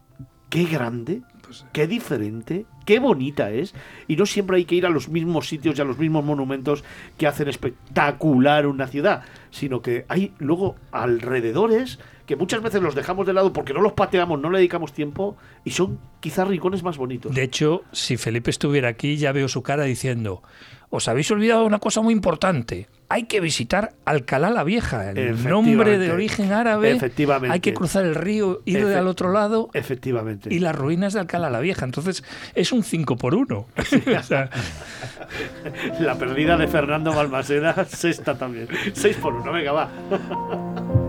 qué 0.48 0.64
grande, 0.64 1.22
pues 1.42 1.66
qué 1.72 1.88
diferente, 1.88 2.66
qué 2.86 3.00
bonita 3.00 3.50
es. 3.50 3.74
Y 4.06 4.14
no 4.14 4.26
siempre 4.26 4.58
hay 4.58 4.64
que 4.64 4.76
ir 4.76 4.86
a 4.86 4.90
los 4.90 5.08
mismos 5.08 5.48
sitios 5.48 5.76
y 5.76 5.82
a 5.82 5.84
los 5.84 5.98
mismos 5.98 6.24
monumentos 6.24 6.84
que 7.16 7.26
hacen 7.26 7.48
espectacular 7.48 8.68
una 8.68 8.86
ciudad, 8.86 9.22
sino 9.50 9.82
que 9.82 10.06
hay 10.08 10.34
luego 10.38 10.76
alrededores 10.92 11.98
que 12.28 12.36
muchas 12.36 12.62
veces 12.62 12.82
los 12.82 12.94
dejamos 12.94 13.26
de 13.26 13.32
lado 13.32 13.54
porque 13.54 13.72
no 13.72 13.80
los 13.80 13.94
pateamos, 13.94 14.38
no 14.38 14.50
le 14.50 14.58
dedicamos 14.58 14.92
tiempo 14.92 15.38
y 15.64 15.70
son 15.70 15.98
quizás 16.20 16.46
rincones 16.46 16.82
más 16.82 16.98
bonitos. 16.98 17.34
De 17.34 17.42
hecho, 17.42 17.84
si 17.90 18.18
Felipe 18.18 18.50
estuviera 18.50 18.90
aquí, 18.90 19.16
ya 19.16 19.32
veo 19.32 19.48
su 19.48 19.62
cara 19.62 19.84
diciendo, 19.84 20.42
os 20.90 21.08
habéis 21.08 21.30
olvidado 21.30 21.64
una 21.64 21.78
cosa 21.78 22.02
muy 22.02 22.12
importante. 22.12 22.86
Hay 23.08 23.22
que 23.22 23.40
visitar 23.40 23.94
Alcalá 24.04 24.50
la 24.50 24.62
Vieja, 24.62 25.10
el 25.10 25.42
nombre 25.42 25.96
de 25.96 26.12
origen 26.12 26.52
árabe. 26.52 26.90
Efectivamente. 26.90 27.54
Hay 27.54 27.60
que 27.60 27.72
cruzar 27.72 28.04
el 28.04 28.14
río, 28.14 28.60
ir 28.66 28.84
al 28.84 29.08
otro 29.08 29.32
lado. 29.32 29.70
Efectivamente. 29.72 30.52
Y 30.52 30.58
las 30.58 30.76
ruinas 30.76 31.14
de 31.14 31.20
Alcalá 31.20 31.48
la 31.48 31.60
Vieja. 31.60 31.86
Entonces, 31.86 32.22
es 32.54 32.72
un 32.72 32.82
5 32.82 33.16
por 33.16 33.34
1 33.34 33.66
la 36.00 36.18
perdida 36.18 36.58
de 36.58 36.68
Fernando 36.68 37.14
Balmaseda, 37.14 37.86
sexta 37.86 38.36
también. 38.36 38.68
6 38.92 39.16
por 39.16 39.32
1, 39.32 39.50
venga, 39.50 39.72
va. 39.72 39.88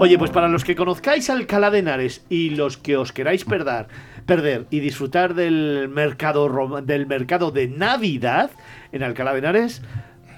Oye, 0.00 0.16
pues 0.16 0.30
para 0.30 0.46
los 0.46 0.62
que 0.62 0.76
conozcáis 0.76 1.28
Alcalá 1.28 1.70
de 1.72 1.80
Henares 1.80 2.24
y 2.28 2.50
los 2.50 2.76
que 2.76 2.96
os 2.96 3.12
queráis 3.12 3.44
perder, 3.44 3.88
perder 4.26 4.66
y 4.70 4.78
disfrutar 4.78 5.34
del 5.34 5.88
mercado, 5.88 6.80
del 6.82 7.06
mercado 7.08 7.50
de 7.50 7.66
Navidad 7.66 8.52
en 8.92 9.02
Alcalá 9.02 9.32
de 9.32 9.38
Henares, 9.40 9.82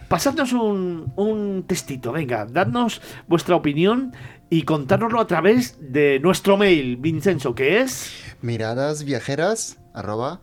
pasadnos 0.09 0.55
un, 0.55 1.12
un 1.14 1.64
testito, 1.66 2.11
venga, 2.11 2.46
dadnos 2.46 3.03
vuestra 3.29 3.55
opinión 3.55 4.14
y 4.49 4.62
contárnoslo 4.62 5.20
a 5.20 5.27
través 5.27 5.77
de 5.79 6.20
nuestro 6.20 6.57
mail, 6.57 6.96
Vincenzo, 6.96 7.55
que 7.55 7.81
es... 7.81 8.35
Miradasviajeras, 8.40 9.79
arroba, 9.92 10.40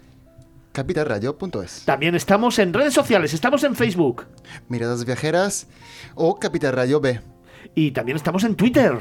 capitalradio.es. 0.73 1.86
También 1.86 2.13
estamos 2.13 2.60
en 2.60 2.71
redes 2.71 2.93
sociales, 2.93 3.34
estamos 3.34 3.63
en 3.63 3.75
Facebook. 3.75 4.27
Miradas 4.69 5.06
Viajeras 5.06 5.67
o 6.13 6.38
Capital 6.38 6.73
Radio 6.73 7.01
B. 7.01 7.19
Y 7.75 7.91
también 7.91 8.15
estamos 8.15 8.43
en 8.43 8.56
Twitter. 8.56 8.99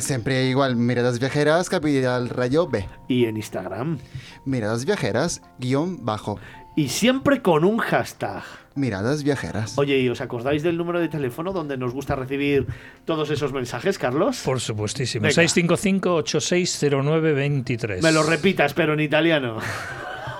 siempre 0.00 0.46
igual, 0.46 0.76
Miradas 0.76 1.18
Viajeras, 1.18 1.68
Capital 1.68 2.28
Rayo 2.28 2.68
B. 2.68 2.86
Y 3.08 3.24
en 3.26 3.36
Instagram. 3.36 3.98
Miradas 4.44 4.84
Viajeras, 4.84 5.42
guion 5.58 6.04
bajo. 6.04 6.38
Y 6.76 6.88
siempre 6.88 7.42
con 7.42 7.64
un 7.64 7.78
hashtag. 7.78 8.44
Miradas 8.76 9.24
Viajeras. 9.24 9.76
Oye, 9.76 9.98
¿y 9.98 10.08
os 10.08 10.20
acordáis 10.20 10.62
del 10.62 10.76
número 10.76 11.00
de 11.00 11.08
teléfono 11.08 11.52
donde 11.52 11.76
nos 11.76 11.92
gusta 11.92 12.14
recibir 12.14 12.68
todos 13.04 13.30
esos 13.30 13.52
mensajes, 13.52 13.98
Carlos? 13.98 14.40
Por 14.44 14.60
supuestísimo. 14.60 15.26
655-8609-23. 15.26 18.02
Me 18.02 18.12
lo 18.12 18.22
repitas, 18.22 18.74
pero 18.74 18.94
en 18.94 19.00
italiano. 19.00 19.58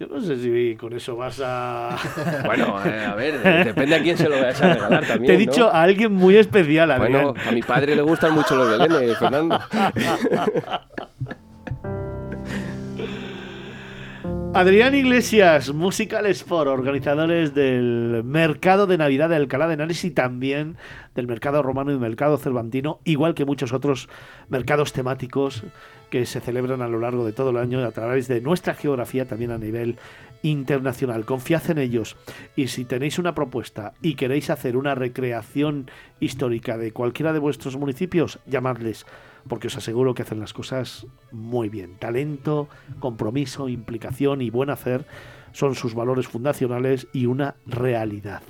Yo 0.00 0.08
no 0.08 0.20
sé 0.20 0.36
si 0.36 0.74
con 0.74 0.92
eso 0.94 1.14
vas 1.14 1.40
a... 1.44 1.96
Bueno, 2.44 2.84
eh, 2.84 3.04
a 3.06 3.14
ver, 3.14 3.40
depende 3.66 3.94
a 3.94 4.02
quién 4.02 4.18
se 4.18 4.28
lo 4.28 4.34
vayas 4.40 4.60
a 4.60 4.74
regalar 4.74 5.06
también. 5.06 5.26
Te 5.26 5.34
he 5.34 5.46
¿no? 5.46 5.52
dicho 5.52 5.68
a 5.72 5.80
alguien 5.80 6.12
muy 6.12 6.36
especial, 6.36 6.90
Adrián. 6.90 7.22
Bueno, 7.22 7.34
a 7.48 7.52
mi 7.52 7.62
padre 7.62 7.94
le 7.94 8.02
gustan 8.02 8.34
mucho 8.34 8.56
los 8.56 8.68
belenes, 8.68 9.16
Fernando. 9.16 9.60
Adrián 14.56 14.94
Iglesias, 14.94 15.74
Musical 15.74 16.24
Sport, 16.24 16.70
organizadores 16.70 17.52
del 17.52 18.22
Mercado 18.24 18.86
de 18.86 18.96
Navidad 18.96 19.28
de 19.28 19.36
Alcalá 19.36 19.68
de 19.68 19.74
Henares 19.74 20.02
y 20.06 20.10
también 20.10 20.78
del 21.14 21.26
Mercado 21.26 21.62
Romano 21.62 21.92
y 21.92 21.98
Mercado 21.98 22.38
Cervantino, 22.38 23.00
igual 23.04 23.34
que 23.34 23.44
muchos 23.44 23.74
otros 23.74 24.08
mercados 24.48 24.94
temáticos 24.94 25.62
que 26.08 26.24
se 26.24 26.40
celebran 26.40 26.80
a 26.80 26.88
lo 26.88 26.98
largo 26.98 27.26
de 27.26 27.34
todo 27.34 27.50
el 27.50 27.58
año 27.58 27.84
a 27.84 27.90
través 27.90 28.28
de 28.28 28.40
nuestra 28.40 28.72
geografía 28.72 29.26
también 29.26 29.50
a 29.50 29.58
nivel 29.58 29.98
internacional. 30.40 31.26
Confiad 31.26 31.72
en 31.72 31.76
ellos 31.76 32.16
y 32.56 32.68
si 32.68 32.86
tenéis 32.86 33.18
una 33.18 33.34
propuesta 33.34 33.92
y 34.00 34.14
queréis 34.14 34.48
hacer 34.48 34.78
una 34.78 34.94
recreación 34.94 35.90
histórica 36.18 36.78
de 36.78 36.92
cualquiera 36.92 37.34
de 37.34 37.40
vuestros 37.40 37.76
municipios, 37.76 38.38
llamadles 38.46 39.04
porque 39.48 39.68
os 39.68 39.76
aseguro 39.76 40.14
que 40.14 40.22
hacen 40.22 40.40
las 40.40 40.52
cosas 40.52 41.06
muy 41.32 41.68
bien. 41.68 41.96
Talento, 41.98 42.68
compromiso, 42.98 43.68
implicación 43.68 44.42
y 44.42 44.50
buen 44.50 44.70
hacer 44.70 45.06
son 45.52 45.74
sus 45.74 45.94
valores 45.94 46.28
fundacionales 46.28 47.06
y 47.12 47.26
una 47.26 47.56
realidad. 47.66 48.42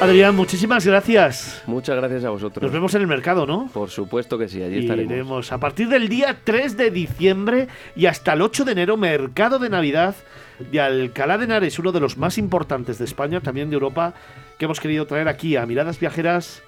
Adrián, 0.00 0.34
muchísimas 0.34 0.84
gracias. 0.84 1.62
Muchas 1.66 1.96
gracias 1.96 2.24
a 2.24 2.30
vosotros. 2.30 2.62
Nos 2.62 2.72
vemos 2.72 2.94
en 2.94 3.02
el 3.02 3.06
mercado, 3.06 3.46
¿no? 3.46 3.70
Por 3.72 3.88
supuesto 3.90 4.36
que 4.36 4.48
sí, 4.48 4.62
allí 4.62 4.80
estaremos. 4.80 5.12
Iremos 5.12 5.52
a 5.52 5.58
partir 5.58 5.88
del 5.88 6.08
día 6.08 6.40
3 6.42 6.76
de 6.76 6.90
diciembre 6.90 7.68
y 7.94 8.06
hasta 8.06 8.32
el 8.32 8.42
8 8.42 8.64
de 8.64 8.72
enero, 8.72 8.96
mercado 8.96 9.58
de 9.58 9.70
Navidad 9.70 10.16
de 10.58 10.80
Alcalá 10.80 11.38
de 11.38 11.44
Henares, 11.44 11.78
uno 11.78 11.92
de 11.92 12.00
los 12.00 12.18
más 12.18 12.38
importantes 12.38 12.98
de 12.98 13.04
España, 13.04 13.40
también 13.40 13.70
de 13.70 13.74
Europa, 13.74 14.14
que 14.58 14.66
hemos 14.66 14.80
querido 14.80 15.06
traer 15.06 15.28
aquí 15.28 15.56
a 15.56 15.64
Miradas 15.64 15.98
Viajeras 15.98 16.62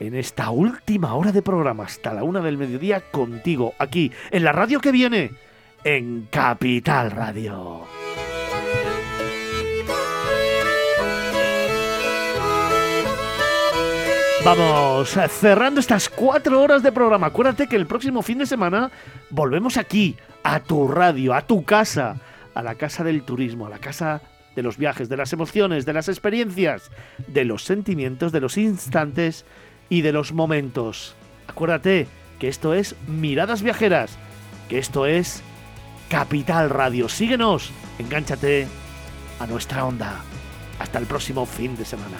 en 0.00 0.14
esta 0.14 0.50
última 0.50 1.14
hora 1.14 1.32
de 1.32 1.42
programa, 1.42 1.84
hasta 1.84 2.12
la 2.14 2.22
una 2.22 2.40
del 2.40 2.58
mediodía, 2.58 3.00
contigo, 3.10 3.74
aquí, 3.78 4.12
en 4.30 4.44
la 4.44 4.52
radio 4.52 4.80
que 4.80 4.92
viene, 4.92 5.32
en 5.84 6.28
Capital 6.30 7.10
Radio. 7.10 7.84
Vamos, 14.44 15.10
cerrando 15.30 15.80
estas 15.80 16.08
cuatro 16.08 16.62
horas 16.62 16.82
de 16.82 16.92
programa. 16.92 17.26
Acuérdate 17.26 17.66
que 17.66 17.76
el 17.76 17.86
próximo 17.86 18.22
fin 18.22 18.38
de 18.38 18.46
semana 18.46 18.90
volvemos 19.30 19.76
aquí, 19.76 20.16
a 20.42 20.60
tu 20.60 20.88
radio, 20.88 21.34
a 21.34 21.42
tu 21.42 21.64
casa, 21.64 22.16
a 22.54 22.62
la 22.62 22.76
casa 22.76 23.04
del 23.04 23.24
turismo, 23.24 23.66
a 23.66 23.70
la 23.70 23.78
casa 23.78 24.22
de 24.54 24.62
los 24.62 24.78
viajes, 24.78 25.08
de 25.08 25.16
las 25.16 25.32
emociones, 25.32 25.84
de 25.84 25.92
las 25.92 26.08
experiencias, 26.08 26.90
de 27.26 27.44
los 27.44 27.64
sentimientos, 27.64 28.32
de 28.32 28.40
los 28.40 28.56
instantes 28.56 29.44
y 29.88 30.02
de 30.02 30.12
los 30.12 30.32
momentos. 30.32 31.14
Acuérdate 31.46 32.06
que 32.38 32.48
esto 32.48 32.74
es 32.74 32.94
Miradas 33.06 33.62
Viajeras, 33.62 34.18
que 34.68 34.78
esto 34.78 35.06
es 35.06 35.42
Capital 36.08 36.70
Radio. 36.70 37.08
Síguenos, 37.08 37.70
engánchate 37.98 38.66
a 39.40 39.46
nuestra 39.46 39.84
onda. 39.84 40.20
Hasta 40.78 40.98
el 40.98 41.06
próximo 41.06 41.44
fin 41.46 41.76
de 41.76 41.84
semana. 41.84 42.18